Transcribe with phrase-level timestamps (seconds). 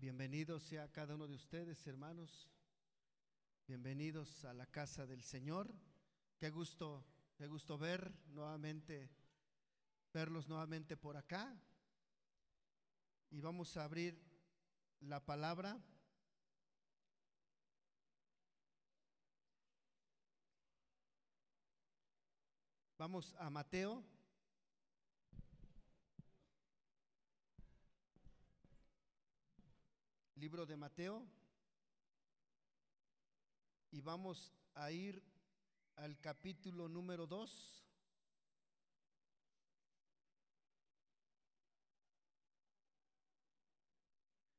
[0.00, 2.48] Bienvenidos sea cada uno de ustedes, hermanos.
[3.66, 5.70] Bienvenidos a la casa del Señor.
[6.38, 7.04] Qué gusto,
[7.36, 9.10] qué gusto ver nuevamente,
[10.10, 11.54] verlos nuevamente por acá.
[13.28, 14.18] Y vamos a abrir
[15.00, 15.78] la palabra.
[22.96, 24.02] Vamos a Mateo
[30.40, 31.28] libro de Mateo
[33.90, 35.22] y vamos a ir
[35.96, 37.84] al capítulo número 2.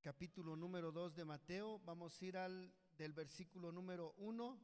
[0.02, 4.62] Capítulo número 2 de Mateo, vamos a ir al del versículo número 1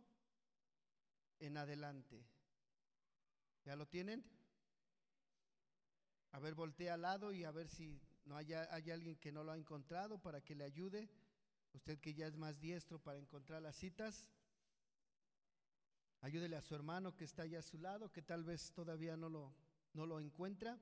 [1.39, 2.23] en adelante.
[3.65, 4.23] ¿Ya lo tienen?
[6.33, 9.43] A ver, voltea al lado y a ver si no haya, hay alguien que no
[9.43, 11.09] lo ha encontrado para que le ayude.
[11.73, 14.29] Usted que ya es más diestro para encontrar las citas.
[16.21, 19.29] Ayúdele a su hermano que está allá a su lado, que tal vez todavía no
[19.29, 19.55] lo,
[19.93, 20.77] no lo encuentra.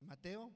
[0.00, 0.52] Mateo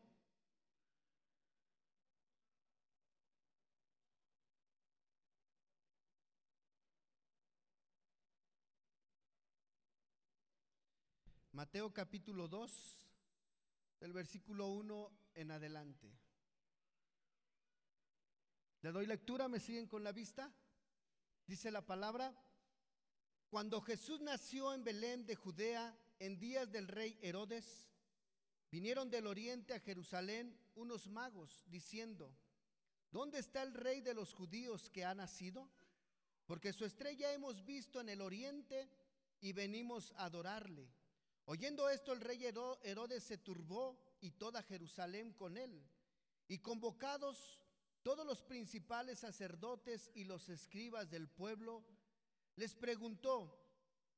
[11.54, 13.06] Mateo capítulo 2,
[14.00, 16.12] del versículo 1 en adelante.
[18.80, 20.52] Le doy lectura, me siguen con la vista.
[21.46, 22.34] Dice la palabra,
[23.46, 27.86] cuando Jesús nació en Belén de Judea en días del rey Herodes,
[28.72, 32.36] vinieron del oriente a Jerusalén unos magos diciendo,
[33.12, 35.70] ¿dónde está el rey de los judíos que ha nacido?
[36.46, 38.90] Porque su estrella hemos visto en el oriente
[39.40, 40.92] y venimos a adorarle.
[41.46, 45.82] Oyendo esto, el rey Herodes se turbó y toda Jerusalén con él.
[46.48, 47.60] Y convocados
[48.02, 51.84] todos los principales sacerdotes y los escribas del pueblo,
[52.56, 53.58] les preguntó,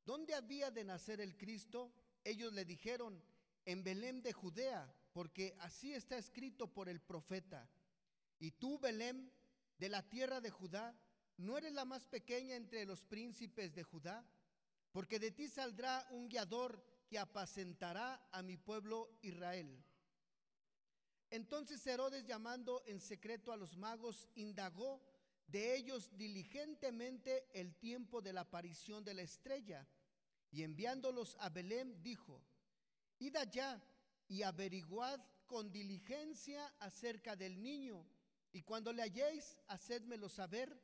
[0.05, 1.93] ¿dónde había de nacer el Cristo?
[2.25, 3.23] Ellos le dijeron,
[3.65, 7.69] en Belén de Judea, porque así está escrito por el profeta.
[8.39, 9.33] Y tú, Belén,
[9.79, 10.95] de la tierra de Judá,
[11.37, 14.25] ¿no eres la más pequeña entre los príncipes de Judá?
[14.93, 19.83] Porque de ti saldrá un guiador que apacentará a mi pueblo Israel.
[21.31, 25.03] Entonces Herodes, llamando en secreto a los magos, indagó
[25.47, 29.87] de ellos diligentemente el tiempo de la aparición de la estrella,
[30.51, 32.43] y enviándolos a Belén, dijo,
[33.19, 33.83] Id allá
[34.29, 38.07] y averiguad con diligencia acerca del niño,
[38.53, 40.81] y cuando le halléis, hacedmelo saber,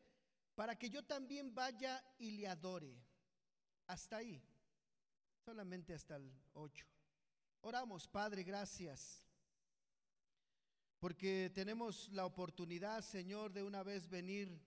[0.55, 2.95] para que yo también vaya y le adore.
[3.87, 4.43] Hasta ahí
[5.45, 6.87] solamente hasta el 8.
[7.63, 9.27] Oramos, Padre, gracias,
[11.01, 14.61] porque tenemos la oportunidad, Señor, de una vez venir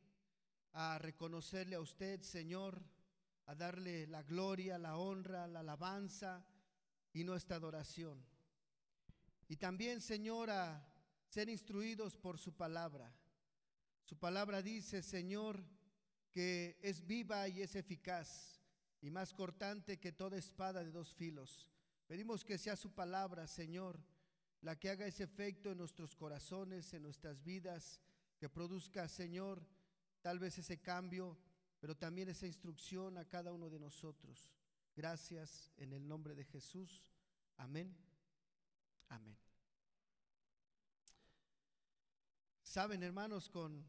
[0.73, 2.83] a reconocerle a usted, Señor,
[3.45, 6.45] a darle la gloria, la honra, la alabanza
[7.13, 8.25] y nuestra adoración.
[9.47, 10.85] Y también, Señor, a
[11.29, 13.15] ser instruidos por su palabra.
[14.03, 15.63] Su palabra dice, Señor,
[16.31, 18.54] que es viva y es eficaz
[19.01, 21.69] y más cortante que toda espada de dos filos.
[22.07, 23.99] Pedimos que sea su palabra, Señor,
[24.61, 27.99] la que haga ese efecto en nuestros corazones, en nuestras vidas,
[28.37, 29.65] que produzca, Señor,
[30.21, 31.37] tal vez ese cambio,
[31.79, 34.51] pero también esa instrucción a cada uno de nosotros.
[34.95, 37.05] Gracias en el nombre de Jesús.
[37.57, 37.95] Amén.
[39.09, 39.37] Amén.
[42.63, 43.85] Saben, hermanos, con,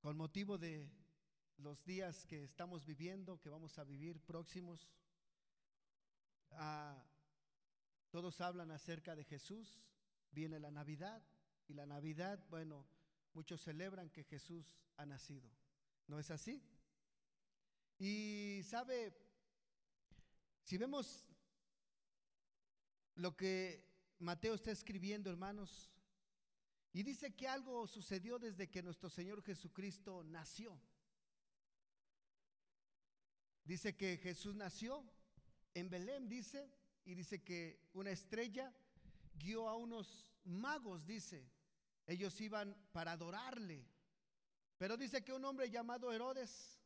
[0.00, 0.88] con motivo de
[1.58, 4.88] los días que estamos viviendo, que vamos a vivir próximos.
[6.52, 6.96] Ah,
[8.10, 9.84] todos hablan acerca de Jesús,
[10.30, 11.22] viene la Navidad
[11.66, 12.86] y la Navidad, bueno,
[13.34, 15.50] muchos celebran que Jesús ha nacido.
[16.06, 16.62] ¿No es así?
[17.98, 19.12] Y sabe,
[20.62, 21.26] si vemos
[23.16, 23.84] lo que
[24.20, 25.90] Mateo está escribiendo, hermanos,
[26.92, 30.80] y dice que algo sucedió desde que nuestro Señor Jesucristo nació.
[33.68, 35.04] Dice que Jesús nació
[35.74, 36.72] en Belén, dice,
[37.04, 38.74] y dice que una estrella
[39.34, 41.46] guió a unos magos, dice.
[42.06, 43.86] Ellos iban para adorarle.
[44.78, 46.80] Pero dice que un hombre llamado Herodes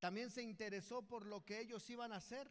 [0.00, 2.50] también se interesó por lo que ellos iban a hacer.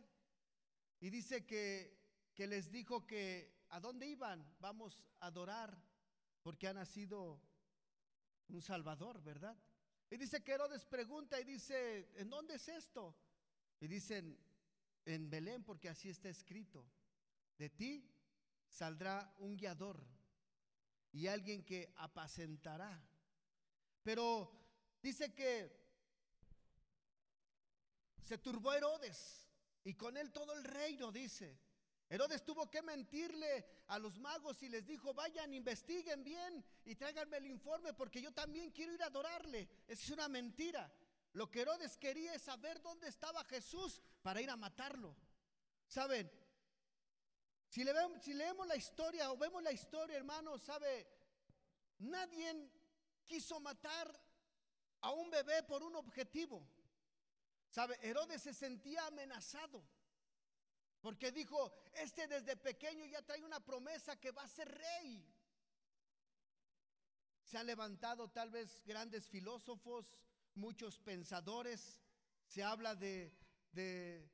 [1.02, 2.00] Y dice que,
[2.34, 5.78] que les dijo que a dónde iban, vamos a adorar,
[6.42, 7.42] porque ha nacido
[8.48, 9.58] un Salvador, ¿verdad?
[10.10, 13.16] Y dice que Herodes pregunta y dice, ¿en dónde es esto?
[13.80, 14.38] Y dicen,
[15.06, 16.86] en Belén, porque así está escrito.
[17.58, 18.10] De ti
[18.68, 20.04] saldrá un guiador
[21.12, 23.02] y alguien que apacentará.
[24.04, 24.52] Pero
[25.02, 25.78] dice que
[28.24, 29.48] se turbó Herodes
[29.84, 31.60] y con él todo el reino, dice.
[32.10, 37.38] Herodes tuvo que mentirle a los magos y les dijo, vayan, investiguen bien y tráiganme
[37.38, 39.70] el informe porque yo también quiero ir a adorarle.
[39.88, 40.92] Es una mentira.
[41.34, 45.16] Lo que Herodes quería es saber dónde estaba Jesús para ir a matarlo.
[45.88, 46.32] ¿Saben?
[47.68, 47.86] Si,
[48.22, 51.08] si leemos la historia o vemos la historia, hermano, ¿sabe?
[52.00, 52.72] Nadie
[53.24, 54.20] quiso matar
[55.02, 56.68] a un bebé por un objetivo.
[57.70, 58.00] ¿Sabe?
[58.02, 59.84] Herodes se sentía amenazado.
[61.02, 65.26] Porque dijo, este desde pequeño ya trae una promesa que va a ser rey.
[67.44, 70.22] Se han levantado tal vez grandes filósofos,
[70.56, 72.02] muchos pensadores.
[72.46, 73.34] Se habla de,
[73.72, 74.30] de,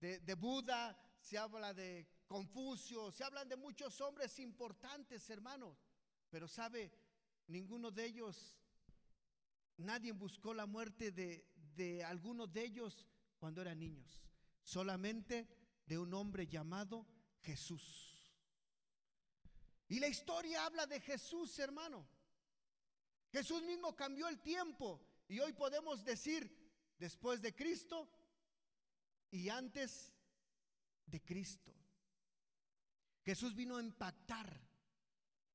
[0.00, 5.76] de, Buda, se habla de Confucio, se hablan de muchos hombres importantes, hermanos.
[6.30, 6.92] Pero sabe,
[7.48, 8.58] ninguno de ellos,
[9.76, 13.06] nadie buscó la muerte de, de algunos de ellos
[13.38, 14.22] cuando eran niños.
[14.62, 15.55] Solamente
[15.86, 17.06] de un hombre llamado
[17.42, 18.16] Jesús.
[19.88, 22.06] Y la historia habla de Jesús, hermano.
[23.30, 26.50] Jesús mismo cambió el tiempo y hoy podemos decir
[26.98, 28.08] después de Cristo
[29.30, 30.12] y antes
[31.06, 31.72] de Cristo.
[33.24, 34.60] Jesús vino a impactar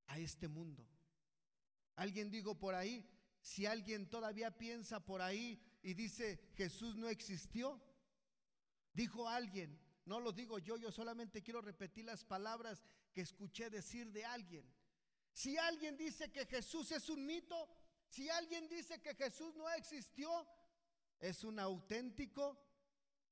[0.08, 0.88] a este mundo.
[1.96, 3.06] Alguien dijo por ahí,
[3.42, 7.82] si alguien todavía piensa por ahí y dice Jesús no existió,
[8.94, 12.84] dijo alguien, no lo digo yo, yo solamente quiero repetir las palabras
[13.14, 14.66] que escuché decir de alguien.
[15.34, 17.70] Si alguien dice que Jesús es un mito,
[18.08, 20.48] si alguien dice que Jesús no existió,
[21.20, 22.60] es un auténtico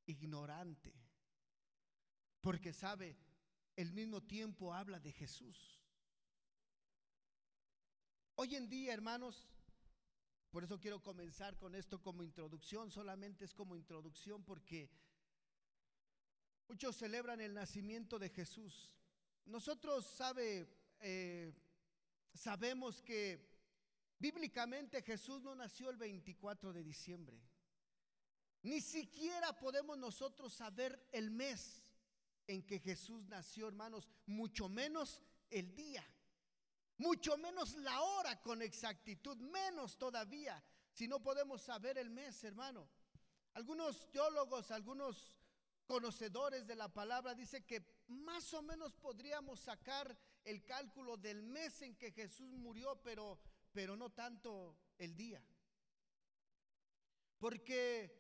[0.06, 0.94] ignorante.
[2.42, 3.18] Porque sabe,
[3.76, 5.80] el mismo tiempo habla de Jesús.
[8.36, 9.50] Hoy en día, hermanos,
[10.50, 14.90] por eso quiero comenzar con esto como introducción, solamente es como introducción porque
[16.70, 18.94] Muchos celebran el nacimiento de Jesús.
[19.46, 20.68] Nosotros sabe,
[21.00, 21.52] eh,
[22.32, 23.44] sabemos que
[24.20, 27.42] bíblicamente Jesús no nació el 24 de diciembre.
[28.62, 31.84] Ni siquiera podemos nosotros saber el mes
[32.46, 36.06] en que Jesús nació, hermanos, mucho menos el día,
[36.98, 42.88] mucho menos la hora con exactitud, menos todavía, si no podemos saber el mes, hermano.
[43.54, 45.39] Algunos teólogos, algunos
[45.90, 50.16] conocedores de la palabra, dice que más o menos podríamos sacar
[50.46, 53.40] el cálculo del mes en que Jesús murió, pero,
[53.72, 55.44] pero no tanto el día.
[57.40, 58.16] Porque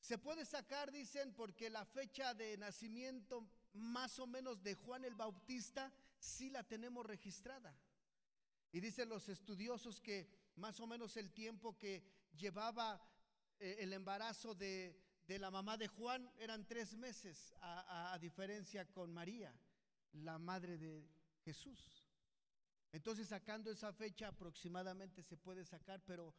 [0.00, 5.14] se puede sacar, dicen, porque la fecha de nacimiento más o menos de Juan el
[5.14, 7.76] Bautista sí la tenemos registrada.
[8.72, 12.02] Y dicen los estudiosos que más o menos el tiempo que
[12.34, 12.98] llevaba
[13.60, 19.12] eh, el embarazo de, de la mamá de Juan eran tres meses, a, diferencia con
[19.12, 19.54] María,
[20.12, 21.08] la madre de
[21.44, 22.06] Jesús.
[22.92, 26.34] Entonces sacando esa fecha aproximadamente se puede sacar, pero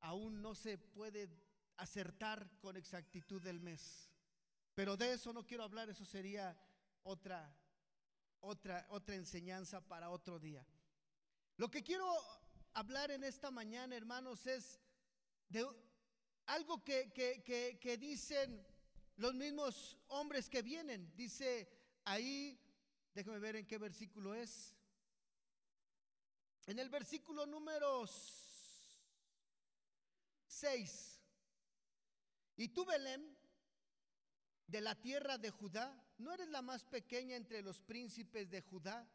[0.00, 1.30] aún no se puede
[1.76, 4.10] acertar con exactitud el mes.
[4.74, 6.58] Pero de eso no quiero hablar, eso sería
[7.04, 7.56] otra,
[8.40, 10.66] otra, otra enseñanza para otro día.
[11.56, 12.12] Lo que quiero
[12.72, 14.80] hablar en esta mañana, hermanos, es
[15.48, 15.64] de
[16.46, 18.66] algo que, que, dicen
[19.16, 21.12] los mismos hombres que vienen.
[21.16, 21.68] Dice
[22.04, 22.58] ahí,
[23.14, 24.74] déjame ver en qué versículo es.
[26.66, 28.06] En el versículo número
[30.46, 31.20] 6.
[32.56, 33.36] Y tú, Belén,
[34.66, 39.06] de la tierra de Judá, no eres la más pequeña entre los príncipes de Judá,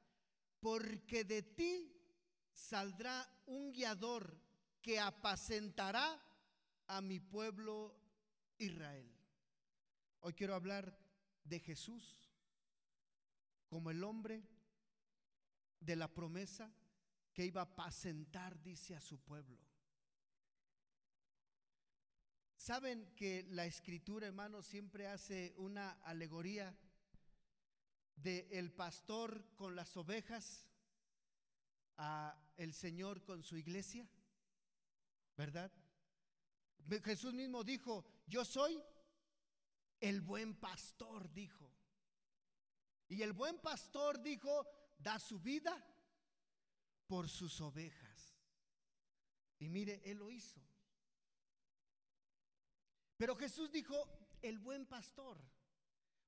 [0.59, 1.95] porque de ti
[2.53, 4.38] saldrá un guiador
[4.81, 6.21] que apacentará
[6.89, 7.96] a mi pueblo
[8.58, 9.08] Israel.
[10.22, 10.98] Hoy quiero hablar
[11.43, 12.29] de Jesús
[13.67, 14.43] como el hombre
[15.79, 16.74] de la promesa
[17.31, 19.58] que iba a apacentar, dice, a su pueblo.
[22.58, 26.75] Saben que la escritura, hermano, siempre hace una alegoría
[28.15, 30.65] de el pastor con las ovejas
[31.98, 34.10] a el Señor con su iglesia,
[35.38, 35.72] ¿verdad?
[37.03, 38.81] Jesús mismo dijo, yo soy
[40.00, 41.71] el buen pastor, dijo.
[43.07, 44.67] Y el buen pastor dijo,
[44.98, 45.86] da su vida
[47.07, 48.36] por sus ovejas.
[49.59, 50.62] Y mire, él lo hizo.
[53.17, 53.95] Pero Jesús dijo,
[54.41, 55.38] el buen pastor.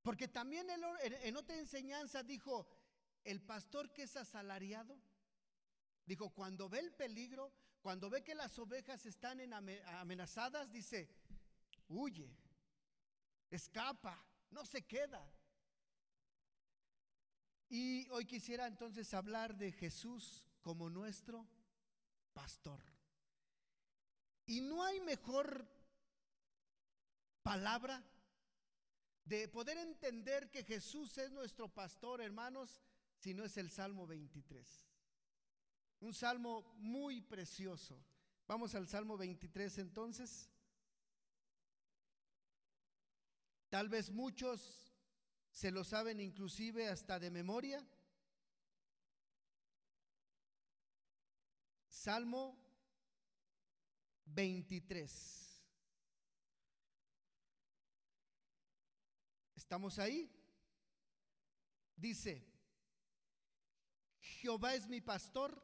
[0.01, 2.67] Porque también en otra enseñanza dijo,
[3.23, 4.99] el pastor que es asalariado,
[6.05, 11.09] dijo, cuando ve el peligro, cuando ve que las ovejas están amenazadas, dice,
[11.89, 12.37] huye,
[13.49, 15.27] escapa, no se queda.
[17.69, 21.47] Y hoy quisiera entonces hablar de Jesús como nuestro
[22.33, 22.81] pastor.
[24.45, 25.67] Y no hay mejor
[27.41, 28.03] palabra
[29.25, 32.81] de poder entender que Jesús es nuestro pastor, hermanos,
[33.15, 34.90] si no es el Salmo 23.
[36.01, 37.97] Un salmo muy precioso.
[38.47, 40.49] Vamos al Salmo 23 entonces.
[43.69, 44.91] Tal vez muchos
[45.51, 47.87] se lo saben inclusive hasta de memoria.
[51.87, 52.57] Salmo
[54.25, 55.63] 23.
[59.55, 60.29] ¿Estamos ahí?
[61.95, 62.43] Dice,
[64.19, 65.63] Jehová es mi pastor,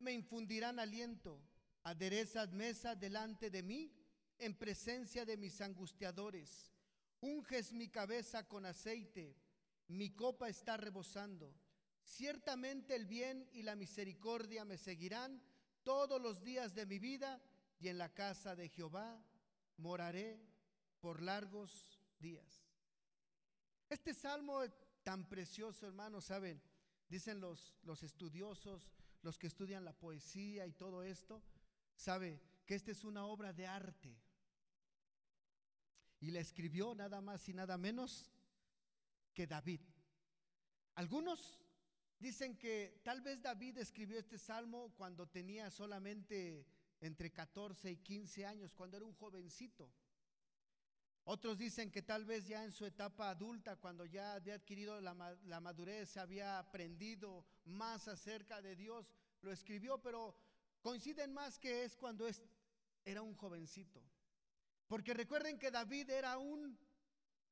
[0.00, 1.40] me infundirán aliento.
[1.82, 3.92] Aderezas mesa delante de mí
[4.38, 6.72] en presencia de mis angustiadores.
[7.20, 9.36] Unges mi cabeza con aceite,
[9.88, 11.54] mi copa está rebosando.
[12.02, 15.42] Ciertamente el bien y la misericordia me seguirán
[15.82, 17.40] todos los días de mi vida
[17.78, 19.22] y en la casa de Jehová
[19.76, 20.40] moraré
[21.00, 22.64] por largos días.
[23.88, 24.62] Este salmo
[25.02, 26.60] tan precioso, hermanos, saben,
[27.08, 28.90] dicen los, los estudiosos,
[29.26, 31.42] los que estudian la poesía y todo esto,
[31.96, 34.16] sabe que esta es una obra de arte.
[36.20, 38.30] Y la escribió nada más y nada menos
[39.34, 39.80] que David.
[40.94, 41.58] Algunos
[42.20, 46.64] dicen que tal vez David escribió este salmo cuando tenía solamente
[47.00, 49.92] entre 14 y 15 años, cuando era un jovencito.
[51.28, 55.60] Otros dicen que tal vez ya en su etapa adulta, cuando ya había adquirido la,
[55.60, 59.10] madurez, había aprendido más acerca de Dios,
[59.42, 60.36] lo escribió, pero
[60.80, 62.40] coinciden más que es cuando es,
[63.04, 64.00] era un jovencito.
[64.86, 66.78] Porque recuerden que David era un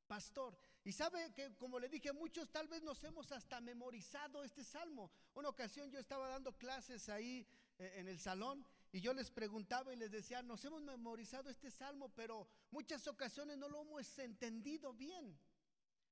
[0.07, 0.57] pastor.
[0.85, 5.11] Y sabe que, como le dije, muchos tal vez nos hemos hasta memorizado este salmo.
[5.35, 7.45] Una ocasión yo estaba dando clases ahí
[7.79, 11.69] eh, en el salón y yo les preguntaba y les decía, nos hemos memorizado este
[11.69, 15.37] salmo, pero muchas ocasiones no lo hemos entendido bien.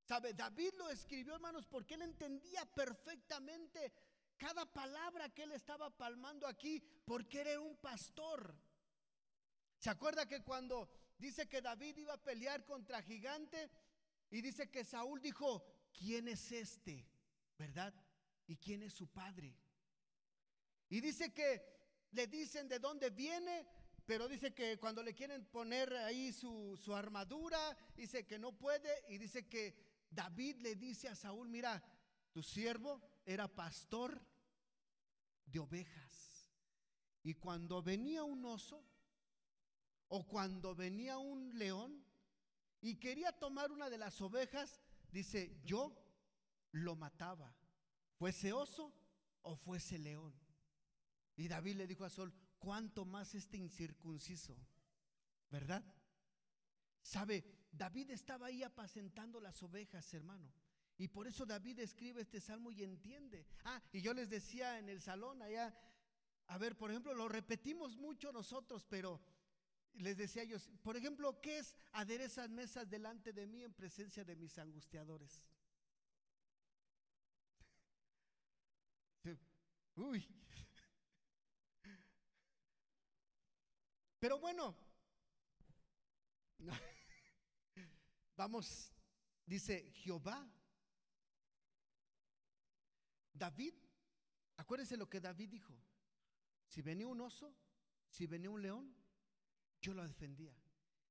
[0.01, 0.33] ¿Sabe?
[0.33, 3.93] David lo escribió, hermanos, porque él entendía perfectamente
[4.35, 8.53] cada palabra que él estaba palmando aquí, porque era un pastor.
[9.77, 13.71] ¿Se acuerda que cuando dice que David iba a pelear contra gigante
[14.29, 15.65] y dice que Saúl dijo,
[15.97, 17.07] ¿quién es este?
[17.57, 17.93] ¿Verdad?
[18.45, 19.55] ¿Y quién es su padre?
[20.89, 21.72] Y dice que
[22.13, 23.67] le dicen de dónde viene,
[24.05, 29.17] pero dice que cuando le quieren poner ahí su, armadura, dice que no puede y
[29.17, 29.75] dice que
[30.09, 31.81] David le dice a Saúl, mira,
[32.31, 34.21] tu siervo era pastor
[35.45, 36.47] de ovejas.
[37.23, 38.85] Y cuando venía un oso
[40.09, 42.05] o cuando venía un león
[42.81, 45.97] y quería tomar una de las ovejas, dice, yo
[46.71, 47.55] lo mataba,
[48.17, 48.93] fuese oso
[49.41, 50.42] o fuese león.
[51.35, 54.55] Y David le dijo a Saúl, ¿cuánto más este incircunciso?
[55.49, 55.83] ¿Verdad?
[57.01, 60.51] Sabe, David estaba ahí apacentando las ovejas, hermano.
[60.97, 63.47] Y por eso David escribe este salmo y entiende.
[63.65, 65.75] Ah, y yo les decía en el salón allá,
[66.47, 69.19] a ver, por ejemplo, lo repetimos mucho nosotros, pero
[69.95, 74.35] les decía yo, por ejemplo, ¿qué es aderezas mesas delante de mí en presencia de
[74.35, 75.43] mis angustiadores?
[79.95, 80.27] Uy,
[84.23, 84.73] Pero bueno,
[88.37, 88.93] vamos,
[89.45, 90.49] dice Jehová.
[93.33, 93.73] David,
[94.55, 95.77] acuérdense lo que David dijo.
[96.69, 97.53] Si venía un oso,
[98.07, 98.95] si venía un león,
[99.81, 100.55] yo lo defendía.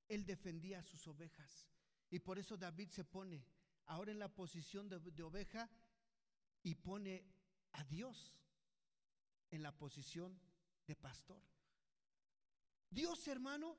[0.08, 1.68] Él defendía a sus ovejas.
[2.08, 3.44] Y por eso David se pone
[3.88, 5.68] ahora en la posición de, de oveja
[6.62, 7.26] y pone
[7.72, 8.34] a Dios
[9.50, 10.40] en la posición
[10.86, 11.51] de pastor.
[12.92, 13.78] Dios, hermano,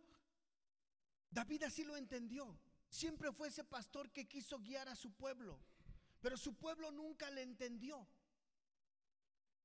[1.29, 2.59] David así lo entendió.
[2.89, 5.59] Siempre fue ese pastor que quiso guiar a su pueblo.
[6.19, 8.07] pero su pueblo nunca le entendió.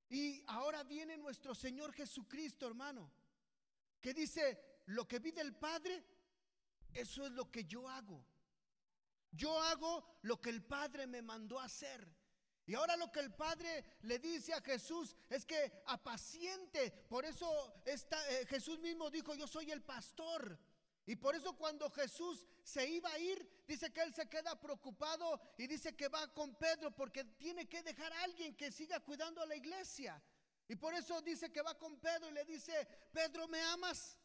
[0.09, 3.13] Y ahora viene nuestro Señor Jesucristo, hermano,
[4.01, 6.05] que dice, lo que vi del Padre,
[6.93, 8.27] eso es lo que yo hago.
[9.31, 12.09] Yo hago lo que el Padre me mandó hacer.
[12.69, 16.91] Y ahora lo que el Padre le dice a Jesús es que apaciente.
[17.09, 20.61] Por eso está, eh, Jesús mismo dijo, yo soy el pastor.
[21.07, 25.41] Y por eso cuando Jesús se iba a ir, dice que él se queda preocupado
[25.57, 29.41] y dice que va con Pedro porque tiene que dejar a alguien que siga cuidando
[29.41, 30.23] a la iglesia.
[30.69, 34.19] Y por eso dice que va con Pedro y le dice, Pedro, ¿me amas?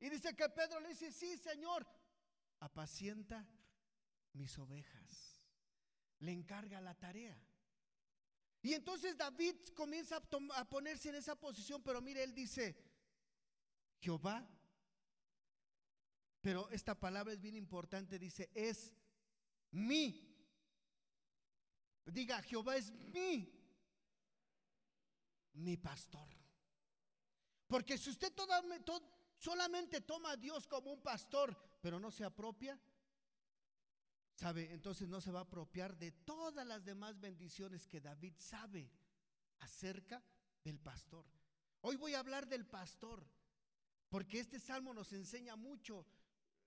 [0.00, 1.86] Y dice que Pedro le dice, sí, Señor,
[2.58, 3.46] apacienta
[4.32, 5.41] mis ovejas.
[6.22, 7.38] Le encarga la tarea.
[8.62, 12.76] Y entonces David comienza a, ponerse en esa posición, pero mire, él dice,
[14.00, 14.48] Jehová
[16.42, 18.92] pero esta palabra es bien importante, dice, es
[19.70, 20.28] mi.
[22.04, 23.48] Diga, Jehová es mi,
[25.52, 26.28] mi pastor.
[27.68, 28.32] Porque si usted
[29.38, 32.78] solamente toma a Dios como un pastor, pero no se apropia,
[34.42, 34.72] ¿sabe?
[34.72, 38.90] Entonces no se va a apropiar de todas las demás bendiciones que David sabe
[39.60, 40.20] acerca
[40.64, 41.24] del pastor.
[41.82, 43.24] Hoy voy a hablar del pastor,
[44.08, 46.04] porque este salmo nos enseña mucho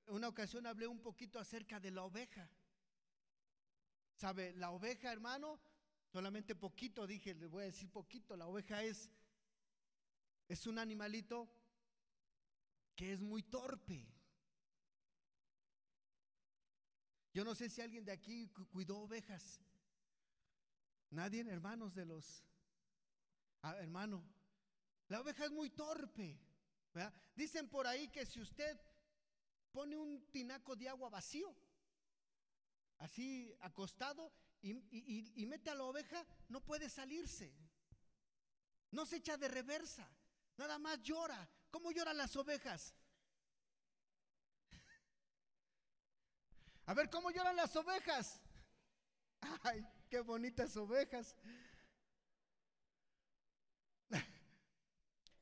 [0.08, 2.50] una ocasión hablé un poquito acerca de la oveja.
[4.13, 4.53] ¿Sabe?
[4.53, 5.60] La oveja, hermano,
[6.13, 9.10] solamente poquito dije, le voy a decir poquito, la oveja es
[10.48, 11.50] es un animalito
[12.96, 14.08] que es muy torpe.
[17.36, 19.60] Yo no sé si alguien de aquí cuidó ovejas.
[21.10, 22.42] Nadie, hermanos de los
[23.62, 24.24] ah, hermano,
[25.10, 26.39] la oveja es muy torpe.
[27.36, 28.80] Dicen por ahí que si usted
[29.74, 31.54] pone un tinaco de agua vacío,
[33.00, 37.54] así acostado, y, mete a la oveja, no puede salirse.
[38.91, 40.10] No se echa de reversa,
[40.56, 41.50] nada más llora.
[41.69, 42.93] ¿Cómo lloran las ovejas?
[46.86, 48.41] A ver, ¿cómo lloran las ovejas?
[49.63, 51.36] Ay, qué bonitas ovejas.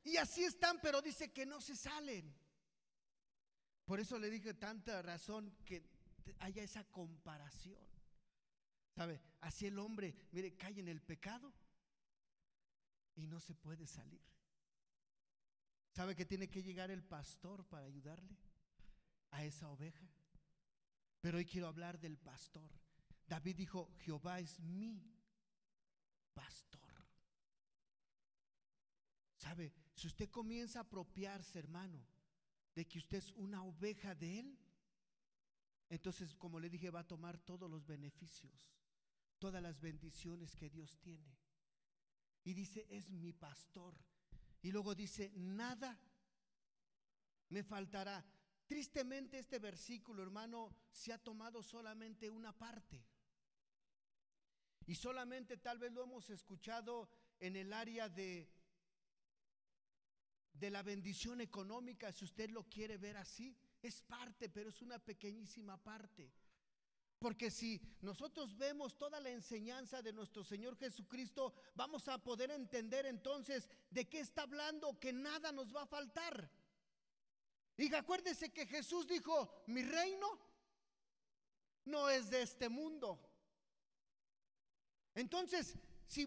[0.06, 2.36] Y así están, pero dice que no se salen.
[3.86, 5.82] Por eso le dije tanta razón que
[6.40, 7.82] haya esa comparación.
[8.94, 9.20] ¿Sabe?
[9.40, 11.52] Así el hombre, mire, cae en el pecado
[13.16, 14.20] y no se puede salir.
[15.92, 18.36] ¿Sabe que tiene que llegar el pastor para ayudarle
[19.30, 20.06] a esa oveja?
[21.24, 22.70] Pero hoy quiero hablar del pastor.
[23.26, 25.02] David dijo, Jehová es mi
[26.34, 26.82] pastor.
[29.38, 29.72] ¿Sabe?
[29.94, 32.06] Si usted comienza a apropiarse, hermano,
[32.74, 34.58] de que usted es una oveja de Él,
[35.88, 38.70] entonces, como le dije, va a tomar todos los beneficios,
[39.38, 41.38] todas las bendiciones que Dios tiene.
[42.42, 43.94] Y dice, es mi pastor.
[44.60, 45.98] Y luego dice, nada
[47.48, 48.22] me faltará.
[48.66, 53.04] Tristemente este versículo, hermano, se ha tomado solamente una parte.
[54.86, 57.08] Y solamente tal vez lo hemos escuchado
[57.40, 58.50] en el área de
[60.54, 63.56] de la bendición económica, si usted lo quiere ver así.
[63.82, 66.32] Es parte, pero es una pequeñísima parte.
[67.18, 73.06] Porque si nosotros vemos toda la enseñanza de nuestro Señor Jesucristo, vamos a poder entender
[73.06, 76.50] entonces de qué está hablando, que nada nos va a faltar.
[77.76, 80.40] Y acuérdese que Jesús dijo, mi reino
[81.84, 83.20] no es de este mundo.
[85.14, 86.26] Entonces, si,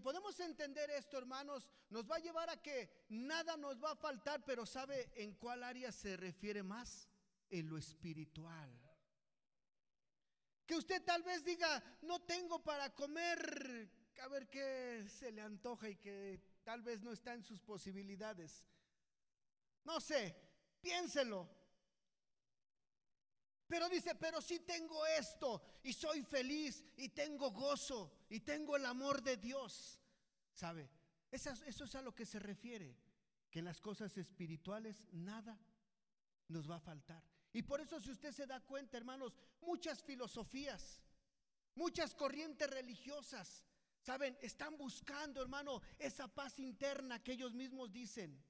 [0.00, 4.44] podemos entender esto, hermanos, nos va a llevar a que nada nos va a faltar,
[4.44, 7.08] pero ¿sabe en cuál área se refiere más?
[7.50, 8.70] En lo espiritual.
[10.66, 15.88] Que usted tal vez diga, no tengo para comer, a ver qué se le antoja
[15.88, 18.64] y que tal vez no está en sus posibilidades.
[19.84, 20.36] No sé,
[20.80, 21.48] piénselo.
[23.66, 28.86] Pero dice, pero sí tengo esto y soy feliz y tengo gozo y tengo el
[28.86, 30.00] amor de Dios.
[30.54, 30.90] ¿Sabe?
[31.30, 32.96] Eso es a lo que se refiere,
[33.50, 35.60] que en las cosas espirituales nada
[36.48, 37.22] nos va a faltar.
[37.52, 41.02] Y por eso si usted se da cuenta, hermanos, muchas filosofías,
[41.74, 43.64] muchas corrientes religiosas,
[44.00, 44.38] ¿saben?
[44.40, 48.42] Están buscando, hermano, esa paz interna que ellos mismos dicen.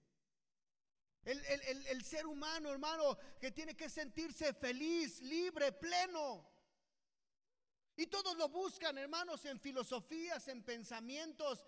[1.25, 6.49] El, ser humano, hermano, que tiene que sentirse feliz, libre, pleno.
[7.97, 11.67] Y todos lo buscan, hermanos, en filosofías, en pensamientos,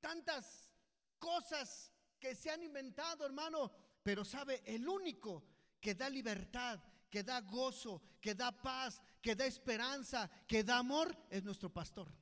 [0.00, 0.70] tantas
[1.18, 3.72] cosas que se han inventado, hermano.
[4.02, 5.44] Pero sabe, el único
[5.80, 11.16] que da libertad, que da gozo, que da paz, que da esperanza, que da amor,
[11.30, 12.12] es nuestro pastor.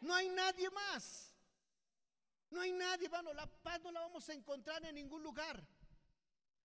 [0.00, 1.33] No hay nadie más.
[2.50, 3.32] No hay nadie, hermano.
[3.32, 5.66] La paz no la vamos a encontrar en ningún lugar.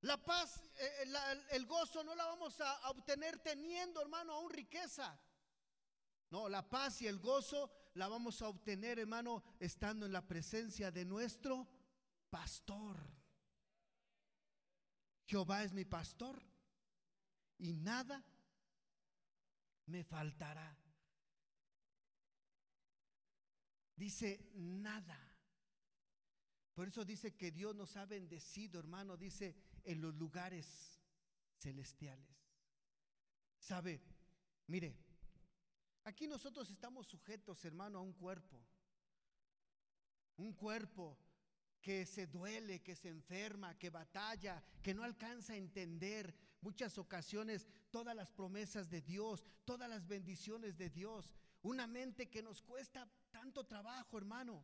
[0.02, 5.20] La paz, eh, eh, el gozo no la vamos a, obtener teniendo, hermano, aún riqueza.
[6.30, 10.92] No, la paz y el gozo la vamos a obtener, hermano, estando en la presencia
[10.92, 11.68] de nuestro
[12.30, 12.98] pastor.
[15.26, 16.42] Jehová es mi pastor
[17.58, 18.24] y nada
[19.88, 20.78] me faltará.
[23.96, 25.29] Dice nada.
[26.80, 30.98] Por eso dice que Dios nos ha bendecido, hermano, dice en los lugares
[31.58, 32.26] celestiales.
[33.58, 34.02] ¿Sabe?
[34.68, 34.96] Mire,
[36.06, 38.66] aquí nosotros estamos sujetos, hermano, a un cuerpo.
[40.38, 41.20] Un cuerpo
[41.82, 47.68] que se duele, que se enferma, que batalla, que no alcanza a entender muchas ocasiones
[47.92, 51.34] todas las promesas de Dios, todas las bendiciones de Dios.
[51.62, 54.64] Una mente que nos cuesta tanto trabajo, hermano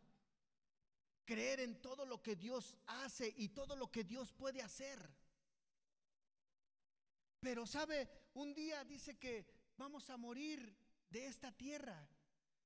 [1.26, 5.00] creer en todo lo que Dios hace y todo lo que Dios puede hacer.
[7.40, 9.46] Pero sabe, un día dice que
[9.78, 10.76] vamos a morir
[11.10, 12.08] de esta tierra.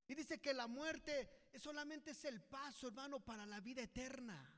[0.07, 4.55] Y dice que la muerte solamente es el paso, hermano, para la vida eterna.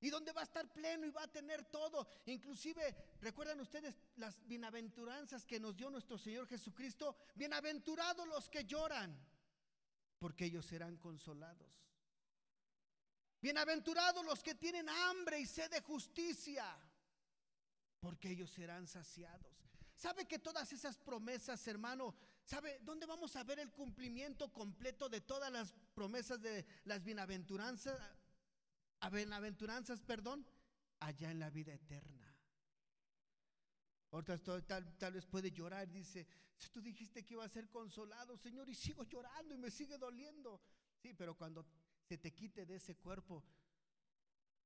[0.00, 2.06] Y donde va a estar pleno y va a tener todo.
[2.26, 7.16] Inclusive, recuerdan ustedes las bienaventuranzas que nos dio nuestro Señor Jesucristo.
[7.34, 9.18] Bienaventurados los que lloran
[10.18, 11.72] porque ellos serán consolados.
[13.40, 16.64] Bienaventurados los que tienen hambre y sed de justicia,
[18.00, 19.52] porque ellos serán saciados.
[19.94, 25.20] ¿Sabe que todas esas promesas, hermano, sabe dónde vamos a ver el cumplimiento completo de
[25.20, 28.00] todas las promesas de las bienaventuranzas?
[29.10, 30.46] Bienaventuranzas, perdón,
[31.00, 32.34] allá en la vida eterna.
[34.10, 36.26] Ahorita tal, tal, vez puede llorar, dice,
[36.70, 40.60] tú dijiste que iba a ser consolado, Señor, y sigo llorando y me sigue doliendo.
[40.96, 41.66] Sí, pero cuando
[42.02, 43.44] se te quite de ese cuerpo,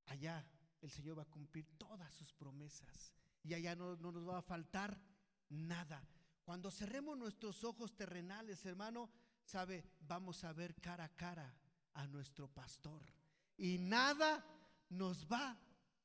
[0.07, 0.47] allá
[0.81, 4.43] el Señor va a cumplir todas sus promesas y allá no, no nos va a
[4.43, 5.01] faltar
[5.49, 6.07] nada.
[6.45, 9.11] Cuando cerremos nuestros ojos terrenales, hermano,
[9.45, 11.55] sabe, vamos a ver cara a cara
[11.95, 13.05] a nuestro pastor
[13.57, 14.45] y nada
[14.89, 15.59] nos va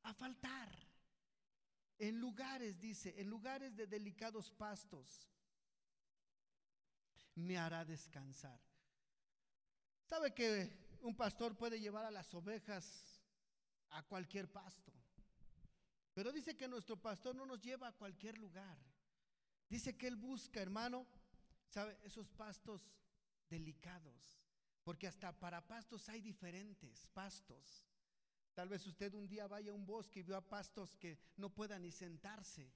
[0.03, 0.69] a faltar.
[1.99, 5.29] En lugares, dice, en lugares de delicados pastos,
[7.35, 8.59] me hará descansar.
[10.05, 13.21] ¿Sabe que un pastor puede llevar a las ovejas
[13.89, 14.93] a cualquier pasto?
[16.13, 18.77] Pero dice que nuestro pastor no nos lleva a cualquier lugar.
[19.67, 21.07] Dice que él busca, hermano,
[21.69, 21.97] ¿sabe?
[22.03, 22.91] Esos pastos
[23.49, 24.39] delicados.
[24.83, 27.87] Porque hasta para pastos hay diferentes pastos.
[28.53, 31.81] Tal vez usted un día vaya a un bosque y vea pastos que no puedan
[31.81, 32.71] ni sentarse,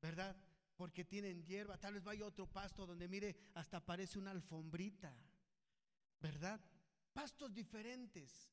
[0.00, 0.36] ¿verdad?
[0.76, 1.78] Porque tienen hierba.
[1.78, 5.14] Tal vez vaya otro pasto donde mire, hasta parece una alfombrita,
[6.20, 6.60] ¿verdad?
[7.12, 8.50] Pastos diferentes,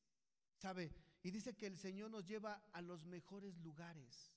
[0.58, 0.94] ¿sabe?
[1.24, 4.32] Y dice que el Señor nos lleva a los mejores lugares.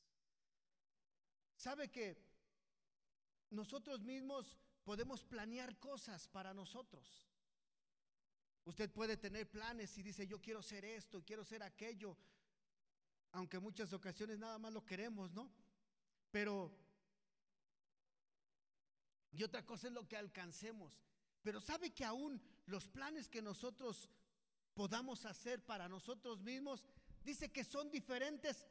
[1.57, 2.23] ¿Sabe que
[3.51, 7.29] nosotros mismos podemos planear cosas para nosotros?
[8.65, 12.17] Usted puede tener planes y dice, yo quiero ser esto, quiero ser aquello,
[13.33, 15.53] aunque muchas ocasiones nada más lo queremos, ¿no?
[16.31, 16.75] Pero,
[19.35, 21.01] y otra cosa es lo que alcancemos.
[21.43, 24.11] Pero sabe que aún los planes que nosotros
[24.75, 26.85] podamos hacer para nosotros mismos,
[27.25, 28.67] dice que son diferentes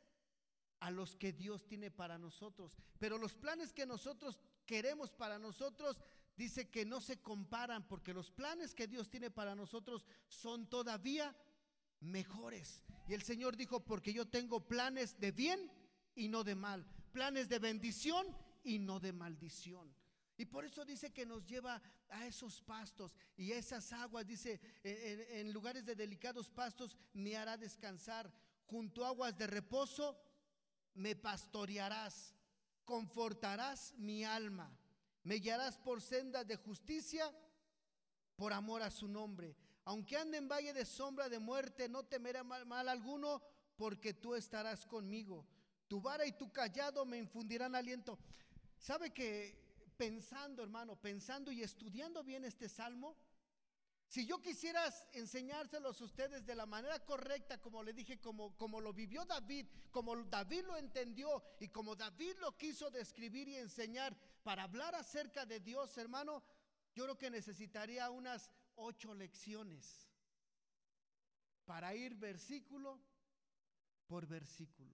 [0.80, 2.78] a los que Dios tiene para nosotros.
[3.00, 6.00] Pero los planes que nosotros queremos para nosotros
[6.36, 11.36] dice que no se comparan porque los planes que Dios tiene para nosotros son todavía
[12.02, 12.82] mejores.
[13.08, 15.72] Y el Señor dijo, porque yo tengo planes de bien
[16.16, 18.26] y no de mal, planes de bendición
[18.64, 19.94] y no de maldición.
[20.38, 25.54] Y por eso dice que nos lleva a esos pastos y esas aguas, dice, en,
[25.54, 28.32] lugares de delicados pastos me hará descansar,
[28.66, 30.20] junto a aguas de reposo
[30.96, 32.34] me pastorearás,
[32.84, 34.76] confortarás mi alma.
[35.24, 37.32] Me guiarás por sendas de justicia
[38.36, 39.56] por amor a su nombre.
[39.86, 43.42] Aunque ande en valle de sombra de muerte, no temeré mal, alguno,
[43.76, 45.46] porque tú estarás conmigo.
[45.88, 48.18] Tu vara y tu callado me infundirán aliento.
[48.78, 49.63] ¿Sabe que
[49.98, 53.18] pensando, hermano, pensando y estudiando bien este salmo,
[54.08, 58.80] si yo quisiera enseñárselos a ustedes de la manera correcta, como le dije, como, como
[58.80, 64.16] lo vivió David, como David lo entendió y como David lo quiso describir y enseñar
[64.44, 66.44] para hablar acerca de Dios, hermano,
[66.94, 70.08] yo creo que necesitaría unas ocho lecciones
[71.66, 73.00] para ir versículo
[74.06, 74.94] por versículo.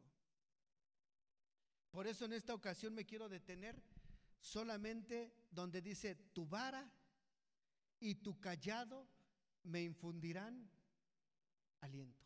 [1.91, 3.81] Por eso en esta ocasión me quiero detener
[4.39, 6.89] solamente donde dice, tu vara
[7.99, 9.07] y tu callado
[9.63, 10.69] me infundirán
[11.81, 12.25] aliento.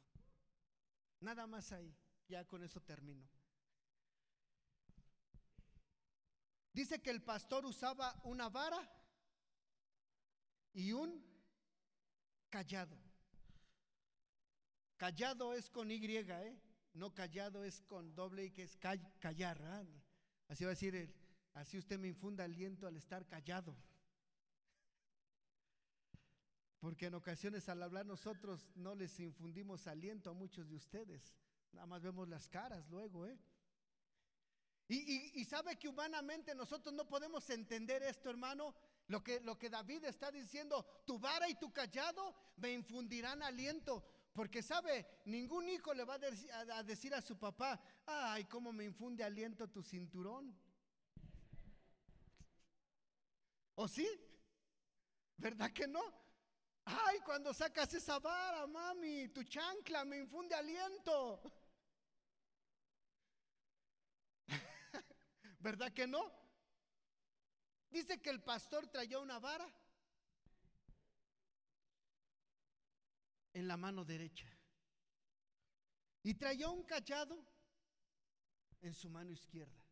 [1.19, 1.95] Nada más ahí,
[2.27, 3.27] ya con eso termino.
[6.73, 8.89] Dice que el pastor usaba una vara
[10.73, 11.23] y un
[12.49, 12.97] callado.
[14.97, 16.59] Callado es con Y, ¿eh?
[16.93, 19.87] No callado es con doble y que es callar.
[20.47, 21.13] Así va a decir,
[21.53, 23.75] así usted me infunda aliento al estar callado.
[26.79, 31.33] Porque en ocasiones al hablar nosotros no les infundimos aliento a muchos de ustedes.
[31.71, 33.39] Nada más vemos las caras luego, ¿eh?
[34.89, 38.75] Y, sabe que humanamente nosotros no podemos entender esto, hermano.
[39.07, 44.05] Lo que, lo que David está diciendo, tu vara y tu callado me infundirán aliento.
[44.33, 48.83] Porque sabe, ningún hijo le va a, a decir a su papá, ay, cómo me
[48.83, 50.55] infunde aliento tu cinturón.
[53.75, 54.07] ¿O sí?
[55.37, 56.01] ¿Verdad que no?
[56.85, 61.41] Ay, cuando sacas esa vara, mami, tu chancla me infunde aliento.
[65.59, 66.31] ¿Verdad que no?
[67.89, 69.71] Dice que el pastor traía una vara
[73.53, 74.47] en la mano derecha
[76.23, 77.45] y traía un callado
[78.81, 79.82] en su mano izquierda.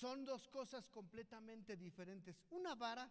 [0.00, 2.42] Son dos cosas completamente diferentes.
[2.50, 3.10] Una vara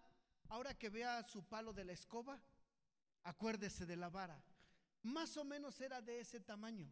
[0.50, 2.42] Ahora que vea su palo de la escoba,
[3.24, 4.44] acuérdese de la vara.
[5.04, 6.92] Más o menos era de ese tamaño.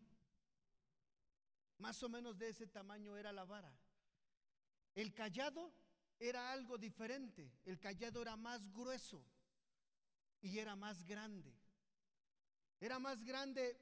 [1.80, 3.76] Más o menos de ese tamaño era la vara.
[4.94, 5.74] El callado
[6.20, 7.52] era algo diferente.
[7.66, 9.26] El callado era más grueso
[10.42, 11.54] y era más grande.
[12.80, 13.76] Era más grande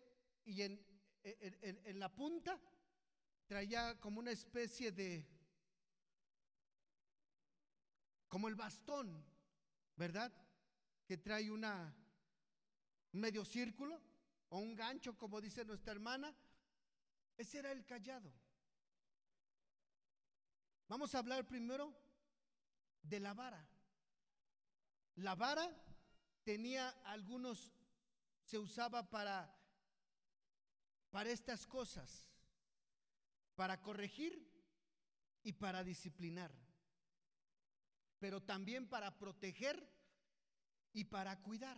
[0.45, 0.85] y en,
[1.23, 2.57] en la punta
[3.45, 5.34] traía como una especie de,
[8.27, 9.23] como el bastón
[9.95, 10.31] ¿verdad?
[11.05, 11.95] Que trae una
[13.13, 14.01] un medio círculo
[14.49, 16.35] o un gancho, como dice nuestra hermana.
[17.37, 18.31] Ese era el callado.
[20.87, 21.93] Vamos a hablar primero
[23.01, 23.65] de la vara.
[25.15, 25.71] La vara
[26.43, 27.71] tenía algunos,
[28.43, 29.57] se usaba para,
[31.09, 32.25] para estas cosas,
[33.55, 34.45] para corregir
[35.41, 36.64] y para disciplinar
[38.19, 39.87] pero también para proteger
[40.93, 41.77] y para cuidar.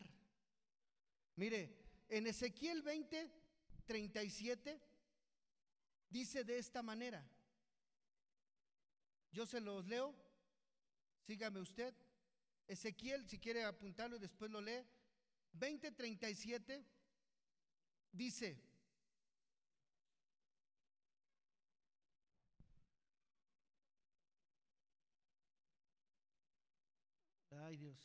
[1.35, 1.75] Mire,
[2.09, 3.31] en Ezequiel 20,
[3.85, 4.81] 37
[6.09, 7.25] dice de esta manera.
[9.31, 10.15] Yo se los leo,
[11.25, 11.93] sígame usted.
[12.67, 14.83] Ezequiel, si quiere apuntarlo y después lo lee.
[15.53, 16.85] 20:37
[18.11, 18.61] dice,
[27.67, 27.99] Ay Dios.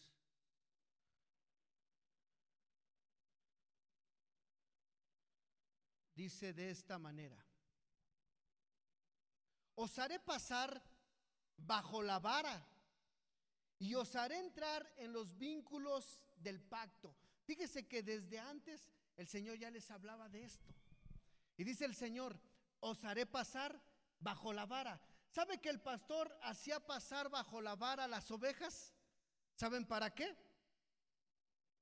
[6.16, 7.38] Dice de esta manera,
[9.76, 10.82] os haré pasar
[11.56, 12.66] bajo la vara
[13.78, 17.14] y os haré entrar en los vínculos del pacto.
[17.44, 20.74] Fíjese que desde antes el Señor ya les hablaba de esto.
[21.56, 22.36] Y dice el Señor,
[22.80, 23.80] os haré pasar
[24.18, 25.00] bajo la vara.
[25.28, 28.91] ¿Sabe que el pastor hacía pasar bajo la vara las ovejas?
[29.62, 30.36] ¿Saben para qué?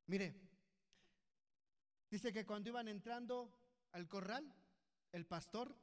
[0.04, 0.38] Mire,
[2.10, 3.58] dice que cuando iban entrando
[3.92, 4.54] al corral,
[5.12, 5.74] el pastor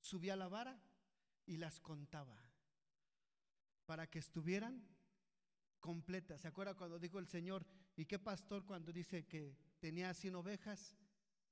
[0.00, 0.80] subía la vara
[1.44, 2.40] y las contaba
[3.84, 4.82] para que estuvieran
[5.78, 6.40] completas.
[6.40, 10.96] ¿Se acuerda cuando dijo el Señor, ¿y qué pastor cuando dice que tenía 100 ovejas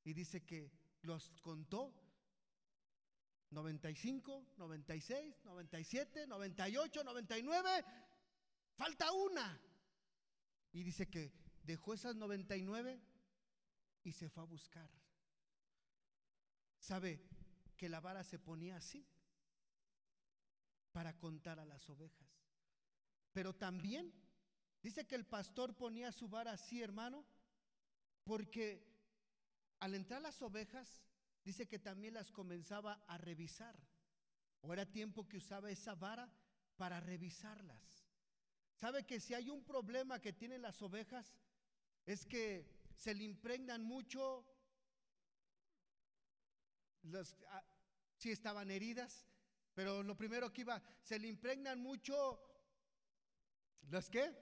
[0.03, 0.73] y dice que
[1.03, 1.93] los contó?
[3.51, 7.85] 95, 96, 97, 98, 99
[8.77, 9.61] Falta una.
[10.73, 13.01] Y dice que dejó esas 99
[14.05, 14.91] y se fue a buscar.
[16.79, 17.21] ¿Sabe
[17.77, 19.07] que la vara se ponía así?
[20.93, 22.29] Para contar a las ovejas.
[23.33, 24.13] Pero también
[24.83, 27.25] dice que el pastor ponía su vara así, hermano,
[28.25, 28.87] porque
[29.81, 31.03] al entrar las ovejas,
[31.45, 33.77] dice que también las comenzaba a revisar.
[34.61, 36.31] O era tiempo que usaba esa vara
[36.77, 37.96] para revisarlas.
[38.77, 41.35] ¿Sabe que si hay un problema que tienen las ovejas
[42.05, 44.47] es que se le impregnan mucho,
[47.49, 47.65] ah,
[48.17, 49.27] si estaban heridas,
[49.75, 52.41] pero lo primero que iba, se le impregnan mucho,
[53.89, 54.35] ¿las qué?